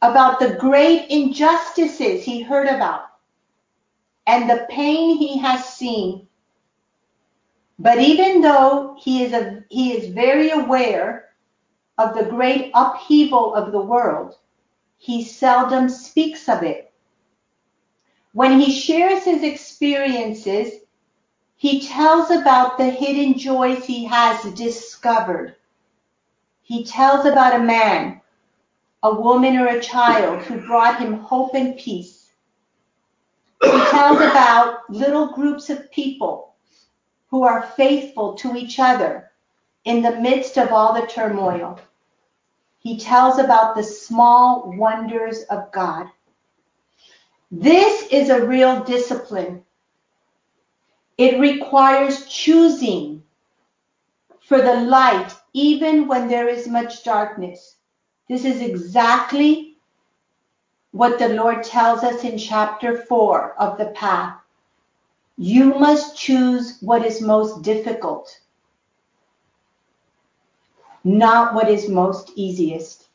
about 0.00 0.40
the 0.40 0.54
great 0.54 1.10
injustices 1.10 2.24
he 2.24 2.40
heard 2.40 2.66
about, 2.66 3.08
and 4.26 4.48
the 4.48 4.66
pain 4.70 5.18
he 5.18 5.36
has 5.36 5.66
seen. 5.66 6.26
But 7.78 7.98
even 7.98 8.40
though 8.40 8.96
he 8.98 9.22
is, 9.22 9.34
a, 9.34 9.64
he 9.68 9.92
is 9.92 10.14
very 10.14 10.48
aware 10.48 11.28
of 11.98 12.16
the 12.16 12.24
great 12.24 12.70
upheaval 12.74 13.54
of 13.54 13.70
the 13.70 13.82
world, 13.82 14.38
he 14.96 15.22
seldom 15.22 15.90
speaks 15.90 16.48
of 16.48 16.62
it. 16.62 16.90
When 18.32 18.58
he 18.58 18.72
shares 18.72 19.24
his 19.24 19.42
experiences, 19.42 20.85
he 21.56 21.80
tells 21.80 22.30
about 22.30 22.76
the 22.76 22.90
hidden 22.90 23.38
joys 23.38 23.84
he 23.84 24.04
has 24.04 24.44
discovered. 24.52 25.56
He 26.62 26.84
tells 26.84 27.24
about 27.24 27.58
a 27.58 27.64
man, 27.64 28.20
a 29.02 29.14
woman, 29.14 29.56
or 29.56 29.68
a 29.68 29.80
child 29.80 30.42
who 30.42 30.66
brought 30.66 31.00
him 31.00 31.14
hope 31.14 31.54
and 31.54 31.76
peace. 31.76 32.32
He 33.62 33.70
tells 33.90 34.20
about 34.20 34.90
little 34.90 35.32
groups 35.32 35.70
of 35.70 35.90
people 35.90 36.54
who 37.28 37.42
are 37.42 37.72
faithful 37.76 38.34
to 38.34 38.54
each 38.54 38.78
other 38.78 39.30
in 39.84 40.02
the 40.02 40.20
midst 40.20 40.58
of 40.58 40.72
all 40.72 40.92
the 40.92 41.06
turmoil. 41.06 41.80
He 42.80 42.98
tells 42.98 43.38
about 43.38 43.74
the 43.74 43.82
small 43.82 44.72
wonders 44.76 45.42
of 45.44 45.72
God. 45.72 46.08
This 47.50 48.08
is 48.12 48.28
a 48.28 48.46
real 48.46 48.84
discipline. 48.84 49.64
It 51.18 51.40
requires 51.40 52.26
choosing 52.26 53.22
for 54.40 54.60
the 54.60 54.80
light 54.82 55.34
even 55.52 56.06
when 56.06 56.28
there 56.28 56.48
is 56.48 56.68
much 56.68 57.04
darkness. 57.04 57.76
This 58.28 58.44
is 58.44 58.60
exactly 58.60 59.76
what 60.92 61.18
the 61.18 61.28
Lord 61.28 61.62
tells 61.62 62.02
us 62.02 62.24
in 62.24 62.38
chapter 62.38 63.02
4 63.04 63.54
of 63.60 63.78
the 63.78 63.86
path. 63.86 64.36
You 65.38 65.78
must 65.78 66.16
choose 66.16 66.78
what 66.80 67.04
is 67.04 67.20
most 67.20 67.62
difficult, 67.62 68.40
not 71.04 71.54
what 71.54 71.68
is 71.68 71.88
most 71.88 72.32
easiest. 72.34 73.08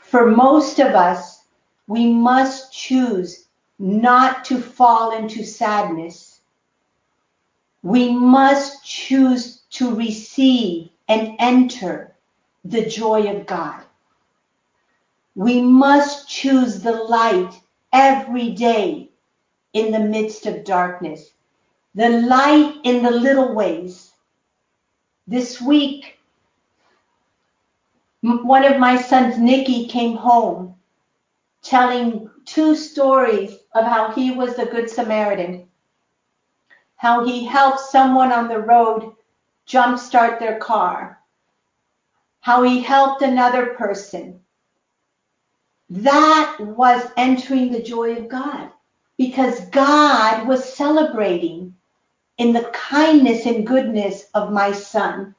For 0.00 0.26
most 0.26 0.78
of 0.78 0.94
us, 0.94 1.44
we 1.86 2.12
must 2.12 2.72
choose 2.72 3.46
not 3.78 4.44
to 4.44 4.60
fall 4.60 5.16
into 5.16 5.42
sadness. 5.44 6.29
We 7.82 8.12
must 8.12 8.84
choose 8.84 9.62
to 9.70 9.94
receive 9.94 10.90
and 11.08 11.36
enter 11.38 12.14
the 12.64 12.84
joy 12.84 13.30
of 13.30 13.46
God. 13.46 13.82
We 15.34 15.62
must 15.62 16.28
choose 16.28 16.82
the 16.82 16.92
light 16.92 17.58
every 17.92 18.50
day 18.50 19.10
in 19.72 19.92
the 19.92 20.00
midst 20.00 20.46
of 20.46 20.64
darkness, 20.64 21.30
the 21.94 22.08
light 22.08 22.74
in 22.84 23.02
the 23.02 23.10
little 23.10 23.54
ways. 23.54 24.12
This 25.26 25.60
week, 25.60 26.18
one 28.20 28.64
of 28.64 28.78
my 28.78 29.00
sons, 29.00 29.38
Nikki, 29.38 29.86
came 29.88 30.16
home 30.16 30.74
telling 31.62 32.28
two 32.44 32.74
stories 32.74 33.56
of 33.74 33.84
how 33.84 34.10
he 34.12 34.32
was 34.32 34.56
the 34.56 34.66
Good 34.66 34.90
Samaritan, 34.90 35.69
how 37.00 37.24
he 37.24 37.46
helped 37.46 37.80
someone 37.80 38.30
on 38.30 38.46
the 38.46 38.58
road 38.58 39.10
jumpstart 39.66 40.38
their 40.38 40.58
car, 40.58 41.18
how 42.40 42.62
he 42.62 42.82
helped 42.82 43.22
another 43.22 43.68
person. 43.68 44.38
That 45.88 46.58
was 46.60 47.10
entering 47.16 47.72
the 47.72 47.80
joy 47.82 48.16
of 48.16 48.28
God 48.28 48.70
because 49.16 49.64
God 49.70 50.46
was 50.46 50.74
celebrating 50.74 51.74
in 52.36 52.52
the 52.52 52.70
kindness 52.74 53.46
and 53.46 53.66
goodness 53.66 54.26
of 54.34 54.52
my 54.52 54.70
son. 54.70 55.34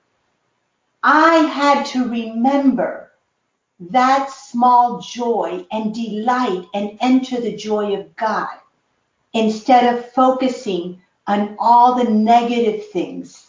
I 1.04 1.36
had 1.36 1.86
to 1.94 2.10
remember 2.10 3.12
that 3.92 4.32
small 4.32 5.00
joy 5.00 5.68
and 5.72 5.94
delight 5.94 6.66
and 6.74 6.98
enter 7.02 7.40
the 7.40 7.56
joy 7.56 7.94
of 8.00 8.16
God 8.16 8.58
instead 9.34 9.96
of 9.96 10.12
focusing 10.14 11.00
on 11.28 11.56
all 11.60 11.96
the 11.96 12.10
negative 12.10 12.88
things. 12.88 13.48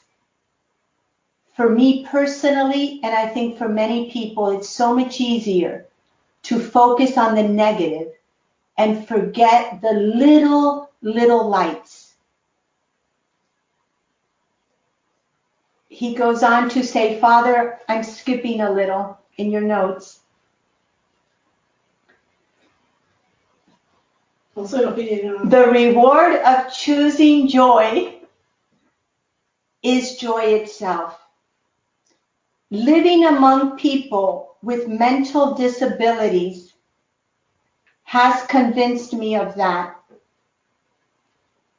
For 1.54 1.68
me 1.68 2.06
personally, 2.06 3.00
and 3.02 3.14
I 3.14 3.26
think 3.26 3.58
for 3.58 3.68
many 3.68 4.10
people, 4.10 4.50
it's 4.50 4.68
so 4.68 4.94
much 4.94 5.20
easier 5.20 5.86
to 6.44 6.58
focus 6.58 7.18
on 7.18 7.34
the 7.34 7.42
negative 7.42 8.12
and 8.78 9.06
forget 9.06 9.80
the 9.82 9.92
little, 9.92 10.90
little 11.02 11.48
lights. 11.48 12.14
He 15.88 16.14
goes 16.14 16.42
on 16.42 16.70
to 16.70 16.82
say, 16.82 17.20
Father, 17.20 17.78
I'm 17.86 18.02
skipping 18.02 18.62
a 18.62 18.72
little 18.72 19.18
in 19.36 19.50
your 19.50 19.60
notes. 19.60 20.21
The 24.54 25.68
reward 25.72 26.36
of 26.42 26.72
choosing 26.72 27.48
joy 27.48 28.18
is 29.82 30.16
joy 30.16 30.42
itself. 30.42 31.18
Living 32.70 33.24
among 33.24 33.78
people 33.78 34.56
with 34.62 34.88
mental 34.88 35.54
disabilities 35.54 36.74
has 38.04 38.46
convinced 38.46 39.14
me 39.14 39.36
of 39.36 39.54
that. 39.54 39.96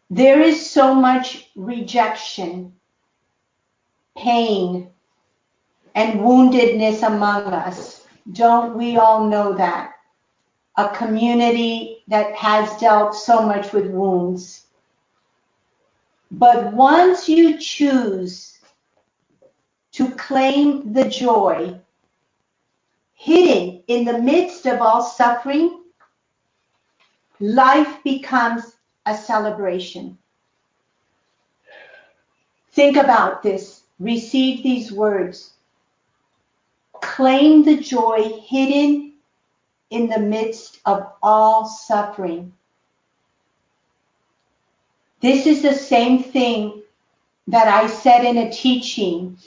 There 0.10 0.42
is 0.42 0.70
so 0.70 0.96
much 0.96 1.50
rejection, 1.56 2.74
pain, 4.18 4.90
and 5.96 6.20
woundedness 6.20 7.06
among 7.06 7.54
us. 7.54 8.06
Don't 8.32 8.76
we 8.76 8.98
all 8.98 9.28
know 9.28 9.54
that? 9.54 9.94
A 10.78 10.90
community 10.90 11.93
that 12.08 12.36
has 12.36 12.78
dealt 12.80 13.16
so 13.16 13.42
much 13.42 13.72
with 13.74 13.88
wounds. 13.88 14.66
But 16.32 16.74
once 16.74 17.30
you 17.30 17.58
choose 17.60 18.60
to 19.94 20.10
claim 20.12 20.94
the 20.94 21.08
joy 21.08 21.80
hidden 23.14 23.84
in 23.88 24.04
the 24.04 24.20
midst 24.20 24.66
of 24.66 24.82
all 24.82 25.02
suffering, 25.04 25.84
life 27.40 28.04
becomes 28.04 28.76
a 29.06 29.16
celebration. 29.16 30.18
Think 32.72 32.98
about 32.98 33.44
this. 33.44 33.82
receive 34.00 34.64
these 34.64 34.92
words. 34.92 35.54
Claim 37.02 37.64
the 37.64 37.78
joy 37.78 38.42
hidden 38.42 39.13
in 39.90 40.08
the 40.08 40.20
midst 40.20 40.80
of 40.86 41.12
all 41.22 41.66
suffering. 41.66 42.54
This 45.22 45.46
is 45.46 45.62
the 45.62 45.74
same 45.74 46.22
thing 46.24 46.84
that 47.48 47.68
I 47.68 47.88
said 47.88 48.26
in 48.26 48.38
a 48.38 48.52
teaching 48.52 49.38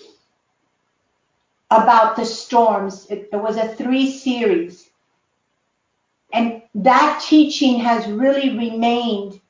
about 1.70 2.16
the 2.16 2.24
storms. 2.24 3.06
It, 3.10 3.28
it 3.32 3.36
was 3.36 3.56
a 3.56 3.74
three 3.74 4.10
series. 4.10 4.90
And 6.32 6.62
that 6.74 7.22
teaching 7.26 7.78
has 7.80 8.06
really 8.06 8.56
remained 8.56 9.40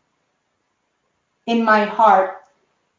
in 1.47 1.64
my 1.64 1.84
heart. 1.84 2.45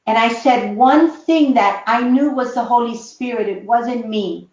And 0.05 0.17
I 0.17 0.29
said 0.33 0.75
one 0.75 1.11
thing 1.11 1.53
that 1.55 1.83
I 1.85 2.01
knew 2.01 2.31
was 2.31 2.53
the 2.53 2.63
Holy 2.63 2.95
Spirit, 2.95 3.49
it 3.49 3.65
wasn't 3.65 4.07
me. 4.07 4.49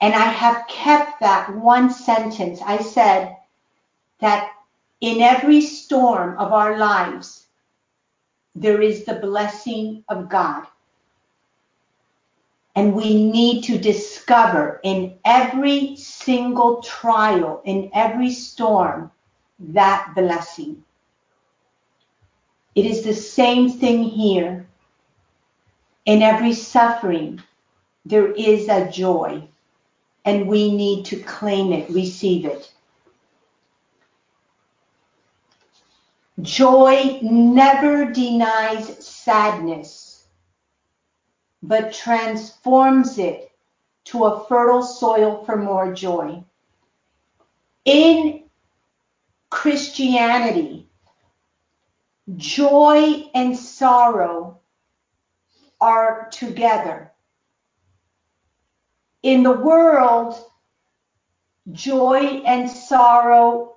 And 0.00 0.14
I 0.14 0.24
have 0.24 0.66
kept 0.68 1.20
that 1.20 1.54
one 1.54 1.90
sentence. 1.90 2.60
I 2.64 2.78
said 2.78 3.36
that 4.20 4.52
in 5.00 5.20
every 5.20 5.60
storm 5.60 6.38
of 6.38 6.52
our 6.52 6.78
lives, 6.78 7.46
there 8.54 8.80
is 8.80 9.04
the 9.04 9.14
blessing 9.14 10.04
of 10.08 10.28
God. 10.28 10.66
And 12.76 12.94
we 12.94 13.30
need 13.30 13.62
to 13.64 13.78
discover 13.78 14.80
in 14.84 15.18
every 15.24 15.96
single 15.96 16.82
trial, 16.82 17.60
in 17.64 17.90
every 17.92 18.30
storm, 18.30 19.10
that 19.58 20.12
blessing. 20.14 20.82
It 22.74 22.86
is 22.86 23.02
the 23.02 23.14
same 23.14 23.70
thing 23.70 24.02
here. 24.02 24.66
In 26.06 26.22
every 26.22 26.54
suffering, 26.54 27.42
there 28.06 28.32
is 28.32 28.68
a 28.68 28.90
joy, 28.90 29.46
and 30.24 30.46
we 30.46 30.74
need 30.74 31.04
to 31.06 31.16
claim 31.16 31.72
it, 31.72 31.88
receive 31.90 32.44
it. 32.44 32.70
Joy 36.42 37.18
never 37.22 38.10
denies 38.10 39.04
sadness, 39.04 40.24
but 41.62 41.92
transforms 41.92 43.18
it 43.18 43.50
to 44.04 44.24
a 44.24 44.44
fertile 44.46 44.82
soil 44.82 45.44
for 45.44 45.56
more 45.56 45.92
joy. 45.92 46.42
In 47.84 48.44
Christianity, 49.50 50.88
joy 52.36 53.30
and 53.34 53.56
sorrow 53.56 54.60
are 55.80 56.28
together. 56.30 57.09
In 59.22 59.42
the 59.42 59.52
world, 59.52 60.34
joy 61.72 62.42
and 62.46 62.70
sorrow 62.70 63.76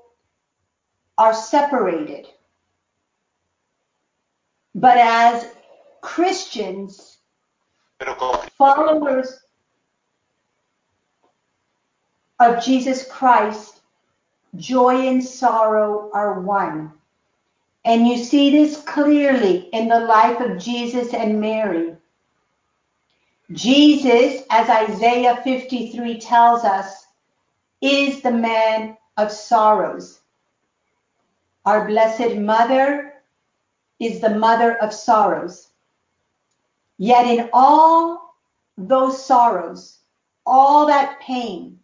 are 1.18 1.34
separated. 1.34 2.28
But 4.76 4.98
as 4.98 5.48
Christians, 6.02 7.18
followers 8.58 9.40
of 12.40 12.64
Jesus 12.64 13.08
Christ, 13.08 13.82
joy 14.56 15.08
and 15.08 15.24
sorrow 15.24 16.10
are 16.14 16.40
one. 16.40 16.92
And 17.86 18.08
you 18.08 18.18
see 18.18 18.50
this 18.50 18.82
clearly 18.82 19.70
in 19.74 19.88
the 19.88 20.00
life 20.00 20.40
of 20.40 20.58
Jesus 20.58 21.14
and 21.14 21.40
Mary. 21.40 21.96
Jesus, 23.54 24.44
as 24.50 24.68
Isaiah 24.68 25.40
53 25.44 26.20
tells 26.20 26.64
us, 26.64 27.06
is 27.82 28.22
the 28.22 28.32
man 28.32 28.98
of 29.18 29.32
sorrows. 29.32 30.22
Our 31.66 31.88
Blessed 31.88 32.38
Mother 32.38 33.14
is 34.00 34.20
the 34.20 34.32
mother 34.32 34.76
of 34.82 34.94
sorrows. 34.94 35.70
Yet 36.98 37.28
in 37.28 37.50
all 37.54 38.36
those 38.78 39.24
sorrows, 39.24 40.00
all 40.46 40.88
that 40.88 41.20
pain, 41.22 41.80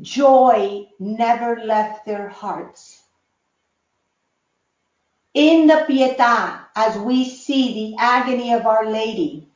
joy 0.00 0.88
never 0.98 1.60
left 1.64 2.04
their 2.04 2.28
hearts. 2.28 3.02
In 5.32 5.66
the 5.66 5.86
Pietà, 5.88 6.66
as 6.76 6.98
we 6.98 7.24
see 7.24 7.92
the 7.92 8.02
agony 8.02 8.52
of 8.52 8.66
Our 8.66 8.90
Lady, 8.90 9.49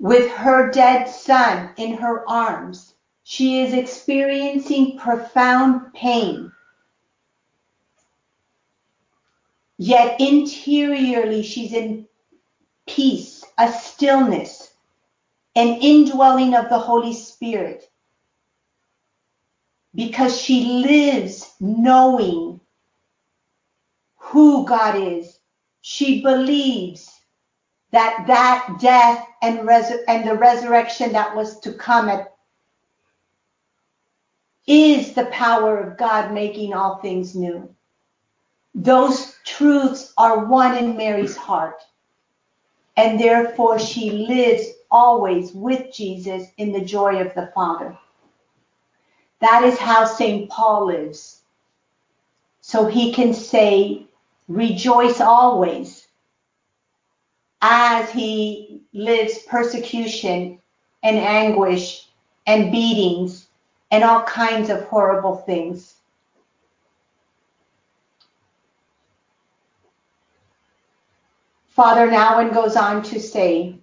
with 0.00 0.30
her 0.30 0.70
dead 0.70 1.06
son 1.06 1.70
in 1.76 1.92
her 1.98 2.28
arms, 2.28 2.94
she 3.22 3.60
is 3.60 3.74
experiencing 3.74 4.98
profound 4.98 5.92
pain. 5.92 6.50
Yet 9.76 10.18
interiorly, 10.18 11.42
she's 11.42 11.74
in 11.74 12.08
peace, 12.86 13.44
a 13.58 13.70
stillness, 13.70 14.74
an 15.54 15.68
indwelling 15.82 16.54
of 16.54 16.70
the 16.70 16.78
Holy 16.78 17.12
Spirit. 17.12 17.84
Because 19.94 20.40
she 20.40 20.64
lives 20.82 21.54
knowing 21.60 22.58
who 24.16 24.64
God 24.64 24.96
is. 24.96 25.38
She 25.82 26.22
believes 26.22 27.19
that 27.92 28.24
that 28.26 28.78
death 28.80 29.26
and, 29.42 29.68
and 30.08 30.28
the 30.28 30.36
resurrection 30.36 31.12
that 31.12 31.34
was 31.34 31.58
to 31.60 31.72
come 31.72 32.08
at, 32.08 32.34
is 34.66 35.14
the 35.14 35.26
power 35.26 35.78
of 35.78 35.98
God 35.98 36.32
making 36.32 36.72
all 36.72 36.96
things 36.96 37.34
new. 37.34 37.68
Those 38.74 39.36
truths 39.44 40.12
are 40.16 40.44
one 40.44 40.76
in 40.76 40.96
Mary's 40.96 41.36
heart. 41.36 41.82
And 42.96 43.18
therefore 43.18 43.78
she 43.78 44.10
lives 44.10 44.66
always 44.90 45.52
with 45.52 45.92
Jesus 45.92 46.48
in 46.58 46.72
the 46.72 46.84
joy 46.84 47.20
of 47.20 47.34
the 47.34 47.50
Father. 47.54 47.96
That 49.40 49.64
is 49.64 49.78
how 49.78 50.04
St. 50.04 50.48
Paul 50.50 50.86
lives. 50.86 51.40
So 52.60 52.86
he 52.86 53.12
can 53.12 53.32
say, 53.32 54.06
rejoice 54.48 55.20
always 55.20 55.99
as 57.60 58.10
he 58.10 58.82
lives 58.92 59.38
persecution 59.48 60.58
and 61.02 61.16
anguish 61.18 62.08
and 62.46 62.72
beatings 62.72 63.48
and 63.90 64.04
all 64.04 64.22
kinds 64.22 64.70
of 64.70 64.84
horrible 64.84 65.36
things. 65.36 65.96
Father 71.68 72.08
Nouwen 72.08 72.52
goes 72.52 72.76
on 72.76 73.02
to 73.04 73.20
say, 73.20 73.78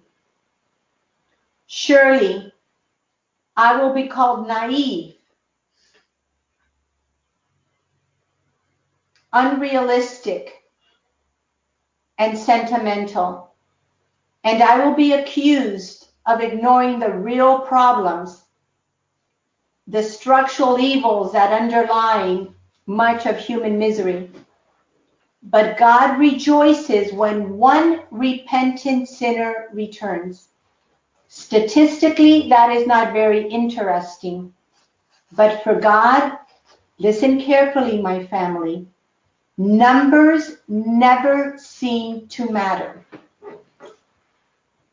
Surely 1.66 2.52
I 3.56 3.76
will 3.76 3.92
be 3.92 4.06
called 4.06 4.46
naive, 4.46 5.14
unrealistic, 9.32 10.62
and 12.18 12.38
sentimental, 12.38 13.47
and 14.44 14.62
I 14.62 14.84
will 14.84 14.94
be 14.94 15.12
accused 15.12 16.08
of 16.26 16.40
ignoring 16.40 16.98
the 16.98 17.12
real 17.12 17.60
problems, 17.60 18.44
the 19.86 20.02
structural 20.02 20.78
evils 20.78 21.32
that 21.32 21.52
underlie 21.52 22.46
much 22.86 23.26
of 23.26 23.38
human 23.38 23.78
misery. 23.78 24.30
But 25.42 25.78
God 25.78 26.18
rejoices 26.18 27.12
when 27.12 27.56
one 27.58 28.02
repentant 28.10 29.08
sinner 29.08 29.68
returns. 29.72 30.48
Statistically, 31.28 32.48
that 32.48 32.70
is 32.70 32.86
not 32.86 33.12
very 33.12 33.48
interesting. 33.48 34.52
But 35.32 35.62
for 35.62 35.74
God, 35.78 36.38
listen 36.98 37.40
carefully, 37.40 38.00
my 38.00 38.26
family, 38.26 38.86
numbers 39.56 40.56
never 40.68 41.56
seem 41.58 42.26
to 42.28 42.50
matter. 42.50 43.04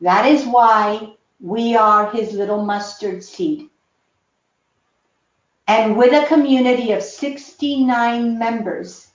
That 0.01 0.25
is 0.25 0.45
why 0.45 1.15
we 1.39 1.75
are 1.75 2.11
his 2.11 2.33
little 2.33 2.63
mustard 2.63 3.23
seed. 3.23 3.69
And 5.67 5.97
with 5.97 6.13
a 6.13 6.27
community 6.27 6.91
of 6.91 7.01
69 7.01 8.37
members, 8.37 9.07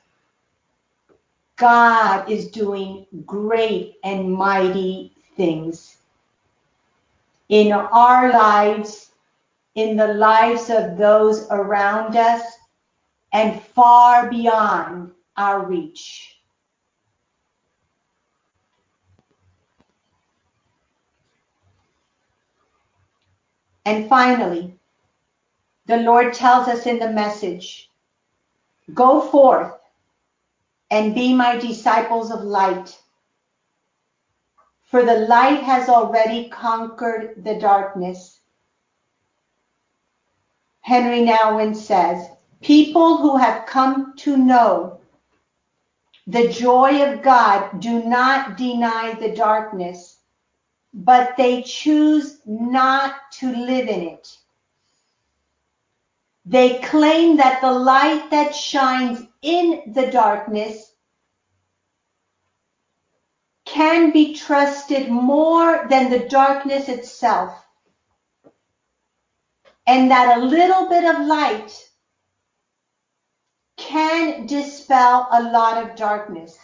God 1.57 2.31
is 2.31 2.51
doing 2.51 3.07
great 3.27 3.97
and 4.03 4.33
mighty 4.33 5.15
things 5.37 5.99
in 7.51 7.73
our 7.73 8.33
lives, 8.33 9.11
in 9.75 9.97
the 9.97 10.15
lives 10.15 10.71
of 10.71 10.97
those 10.97 11.47
around 11.51 12.17
us, 12.17 12.43
and 13.33 13.61
far 13.61 14.31
beyond 14.31 15.13
our 15.37 15.67
reach. 15.67 16.30
And 23.85 24.09
finally, 24.09 24.75
the 25.87 25.99
Lord 25.99 26.35
tells 26.35 26.69
us 26.69 26.87
in 26.87 26.99
the 26.99 27.11
message 27.11 27.91
go 28.95 29.21
forth 29.21 29.73
and 30.91 31.15
be 31.15 31.33
my 31.33 31.57
disciples 31.57 32.31
of 32.31 32.43
light. 32.43 32.99
For 34.85 35.05
the 35.05 35.21
light 35.21 35.63
has 35.63 35.89
already 35.89 36.49
conquered 36.49 37.45
the 37.45 37.59
darkness. 37.59 38.41
Henri 40.83 41.23
Nouwen 41.23 41.75
says, 41.75 42.29
People 42.61 43.19
who 43.19 43.37
have 43.37 43.67
come 43.67 44.15
to 44.19 44.37
know 44.37 45.01
the 46.27 46.49
joy 46.49 47.03
of 47.03 47.23
God 47.23 47.81
do 47.81 48.05
not 48.05 48.57
deny 48.57 49.15
the 49.15 49.35
darkness, 49.35 50.20
but 50.93 51.37
they 51.37 51.63
choose 51.63 52.41
not 52.47 53.15
to 53.33 53.55
live 53.55 53.89
in 53.89 54.03
it. 54.03 54.37
They 56.45 56.81
claim 56.81 57.37
that 57.37 57.61
the 57.61 57.71
light 57.71 58.31
that 58.31 58.55
shines 58.55 59.23
in 59.43 59.93
the 59.95 60.11
darkness 60.11 60.93
can 63.65 64.11
be 64.11 64.35
trusted 64.35 65.09
more 65.11 65.87
than 65.89 66.11
the 66.11 66.29
darkness 66.29 66.89
itself. 66.89 67.55
And 69.87 70.11
that 70.11 70.39
a 70.39 70.45
little 70.45 70.89
bit 70.89 71.05
of 71.05 71.27
light 71.27 71.73
can 73.77 74.47
dispel 74.47 75.29
a 75.31 75.43
lot 75.43 75.83
of 75.83 75.97
darkness. 75.97 76.59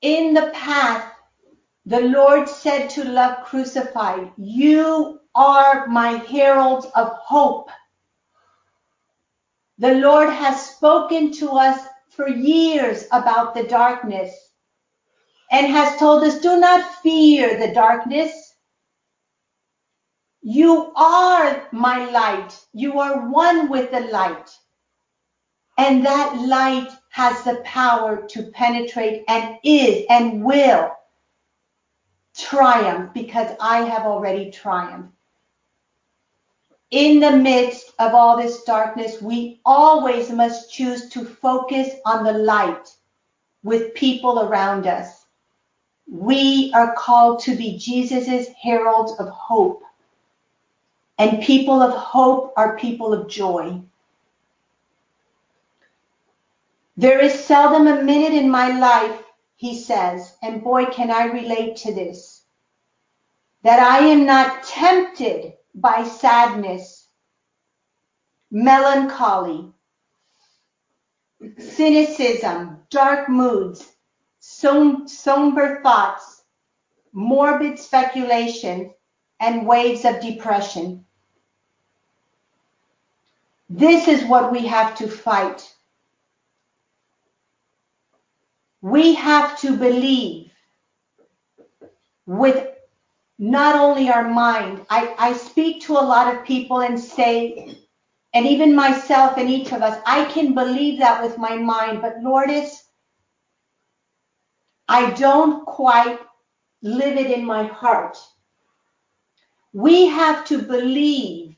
In 0.00 0.34
the 0.34 0.50
path, 0.54 1.12
the 1.88 2.00
Lord 2.02 2.46
said 2.46 2.90
to 2.90 3.04
Love 3.04 3.46
Crucified, 3.46 4.30
You 4.36 5.20
are 5.34 5.86
my 5.86 6.18
heralds 6.18 6.84
of 6.94 7.08
hope. 7.12 7.70
The 9.78 9.94
Lord 9.94 10.28
has 10.28 10.60
spoken 10.66 11.32
to 11.32 11.52
us 11.52 11.86
for 12.10 12.28
years 12.28 13.06
about 13.10 13.54
the 13.54 13.62
darkness 13.62 14.34
and 15.50 15.66
has 15.68 15.98
told 15.98 16.24
us, 16.24 16.40
Do 16.40 16.60
not 16.60 16.84
fear 16.96 17.58
the 17.58 17.72
darkness. 17.72 18.34
You 20.42 20.92
are 20.94 21.68
my 21.72 22.10
light. 22.10 22.54
You 22.74 23.00
are 23.00 23.30
one 23.30 23.70
with 23.70 23.90
the 23.92 24.00
light. 24.00 24.50
And 25.78 26.04
that 26.04 26.36
light 26.36 26.90
has 27.12 27.42
the 27.44 27.62
power 27.64 28.26
to 28.28 28.42
penetrate 28.50 29.24
and 29.26 29.56
is 29.64 30.04
and 30.10 30.44
will 30.44 30.97
triumph 32.38 33.12
because 33.12 33.54
I 33.60 33.80
have 33.80 34.06
already 34.06 34.50
triumphed. 34.50 35.12
In 36.90 37.20
the 37.20 37.32
midst 37.32 37.92
of 37.98 38.14
all 38.14 38.38
this 38.38 38.62
darkness, 38.62 39.20
we 39.20 39.60
always 39.66 40.30
must 40.30 40.72
choose 40.72 41.10
to 41.10 41.24
focus 41.24 41.90
on 42.06 42.24
the 42.24 42.32
light 42.32 42.88
with 43.62 43.94
people 43.94 44.40
around 44.40 44.86
us. 44.86 45.26
We 46.10 46.72
are 46.74 46.94
called 46.94 47.40
to 47.40 47.54
be 47.54 47.76
Jesus's 47.76 48.48
heralds 48.62 49.12
of 49.20 49.28
hope. 49.28 49.82
And 51.18 51.42
people 51.42 51.82
of 51.82 51.92
hope 51.92 52.54
are 52.56 52.78
people 52.78 53.12
of 53.12 53.28
joy. 53.28 53.82
There 56.96 57.20
is 57.20 57.44
seldom 57.44 57.86
a 57.86 58.02
minute 58.02 58.32
in 58.32 58.50
my 58.50 58.78
life, 58.78 59.22
he 59.58 59.76
says, 59.76 60.36
and 60.40 60.62
boy, 60.62 60.86
can 60.86 61.10
I 61.10 61.24
relate 61.24 61.78
to 61.78 61.92
this, 61.92 62.44
that 63.64 63.80
I 63.80 64.06
am 64.06 64.24
not 64.24 64.62
tempted 64.62 65.54
by 65.74 66.04
sadness, 66.04 67.08
melancholy, 68.52 69.72
cynicism, 71.58 72.84
dark 72.88 73.28
moods, 73.28 73.84
som- 74.38 75.08
somber 75.08 75.82
thoughts, 75.82 76.44
morbid 77.12 77.80
speculation, 77.80 78.94
and 79.40 79.66
waves 79.66 80.04
of 80.04 80.20
depression. 80.20 81.04
This 83.68 84.06
is 84.06 84.24
what 84.24 84.52
we 84.52 84.68
have 84.68 84.96
to 84.98 85.08
fight. 85.08 85.74
We 88.80 89.14
have 89.14 89.58
to 89.60 89.76
believe 89.76 90.52
with 92.26 92.68
not 93.38 93.76
only 93.76 94.10
our 94.10 94.28
mind. 94.28 94.84
I, 94.90 95.14
I 95.18 95.32
speak 95.32 95.82
to 95.82 95.94
a 95.94 96.08
lot 96.14 96.34
of 96.34 96.44
people 96.44 96.80
and 96.80 96.98
say, 96.98 97.78
and 98.34 98.46
even 98.46 98.74
myself 98.74 99.38
and 99.38 99.48
each 99.48 99.72
of 99.72 99.82
us, 99.82 100.00
I 100.06 100.24
can 100.26 100.54
believe 100.54 100.98
that 100.98 101.22
with 101.22 101.38
my 101.38 101.56
mind, 101.56 102.02
but 102.02 102.20
Lourdes, 102.20 102.84
I 104.88 105.10
don't 105.10 105.64
quite 105.66 106.18
live 106.82 107.16
it 107.16 107.30
in 107.30 107.44
my 107.44 107.64
heart. 107.64 108.18
We 109.72 110.06
have 110.06 110.44
to 110.46 110.58
believe 110.62 111.56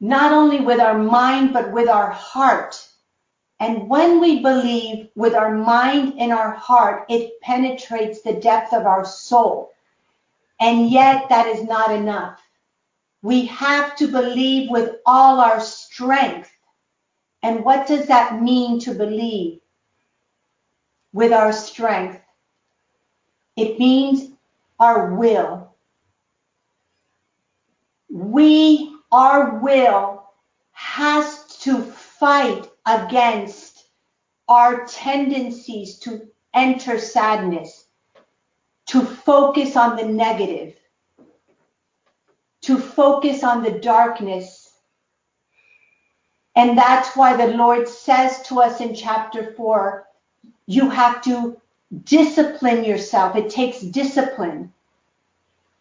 not 0.00 0.32
only 0.32 0.60
with 0.60 0.80
our 0.80 0.98
mind, 0.98 1.52
but 1.52 1.72
with 1.72 1.88
our 1.88 2.10
heart. 2.10 2.76
And 3.62 3.88
when 3.88 4.20
we 4.20 4.42
believe 4.42 5.10
with 5.14 5.34
our 5.36 5.54
mind 5.54 6.14
and 6.18 6.32
our 6.32 6.50
heart, 6.50 7.06
it 7.08 7.40
penetrates 7.42 8.20
the 8.20 8.32
depth 8.32 8.72
of 8.72 8.86
our 8.86 9.04
soul. 9.04 9.70
And 10.58 10.90
yet 10.90 11.28
that 11.28 11.46
is 11.46 11.62
not 11.62 11.92
enough. 11.92 12.40
We 13.22 13.46
have 13.46 13.94
to 13.98 14.08
believe 14.08 14.68
with 14.68 14.96
all 15.06 15.38
our 15.38 15.60
strength. 15.60 16.50
And 17.44 17.64
what 17.64 17.86
does 17.86 18.08
that 18.08 18.42
mean 18.42 18.80
to 18.80 18.94
believe 18.94 19.60
with 21.12 21.32
our 21.32 21.52
strength? 21.52 22.20
It 23.54 23.78
means 23.78 24.32
our 24.80 25.14
will. 25.14 25.72
We, 28.10 28.92
our 29.12 29.60
will 29.60 30.24
has 30.72 31.44
to 31.58 31.80
fight 31.80 32.71
against 32.86 33.86
our 34.48 34.86
tendencies 34.86 35.98
to 36.00 36.28
enter 36.54 36.98
sadness, 36.98 37.86
to 38.86 39.04
focus 39.04 39.76
on 39.76 39.96
the 39.96 40.04
negative, 40.04 40.76
to 42.62 42.78
focus 42.78 43.42
on 43.42 43.62
the 43.62 43.70
darkness. 43.70 44.74
And 46.54 46.76
that's 46.76 47.16
why 47.16 47.36
the 47.36 47.56
Lord 47.56 47.88
says 47.88 48.42
to 48.42 48.60
us 48.60 48.80
in 48.80 48.94
chapter 48.94 49.54
4 49.54 50.06
you 50.66 50.88
have 50.88 51.22
to 51.22 51.60
discipline 52.04 52.84
yourself. 52.84 53.36
It 53.36 53.50
takes 53.50 53.80
discipline. 53.80 54.72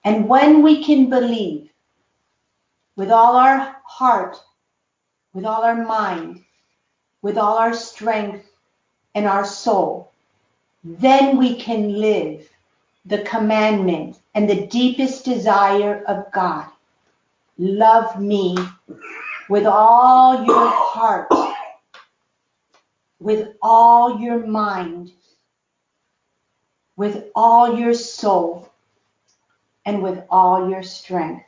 And 0.03 0.27
when 0.27 0.63
we 0.63 0.83
can 0.83 1.09
believe 1.09 1.69
with 2.95 3.11
all 3.11 3.35
our 3.35 3.77
heart, 3.85 4.37
with 5.33 5.45
all 5.45 5.63
our 5.63 5.85
mind, 5.85 6.43
with 7.21 7.37
all 7.37 7.57
our 7.57 7.73
strength 7.73 8.49
and 9.15 9.25
our 9.25 9.45
soul, 9.45 10.11
then 10.83 11.37
we 11.37 11.55
can 11.55 11.99
live 11.99 12.49
the 13.05 13.21
commandment 13.23 14.17
and 14.35 14.49
the 14.49 14.67
deepest 14.67 15.25
desire 15.25 16.03
of 16.07 16.31
God. 16.31 16.67
Love 17.57 18.19
me 18.19 18.55
with 19.49 19.65
all 19.65 20.43
your 20.45 20.69
heart, 20.69 21.27
with 23.19 23.49
all 23.61 24.19
your 24.19 24.45
mind, 24.45 25.11
with 26.95 27.25
all 27.35 27.77
your 27.77 27.93
soul, 27.93 28.71
and 29.85 30.01
with 30.01 30.23
all 30.29 30.69
your 30.69 30.83
strength. 30.83 31.45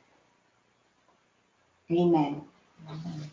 Amen. 1.92 2.42
Amen. 2.90 3.32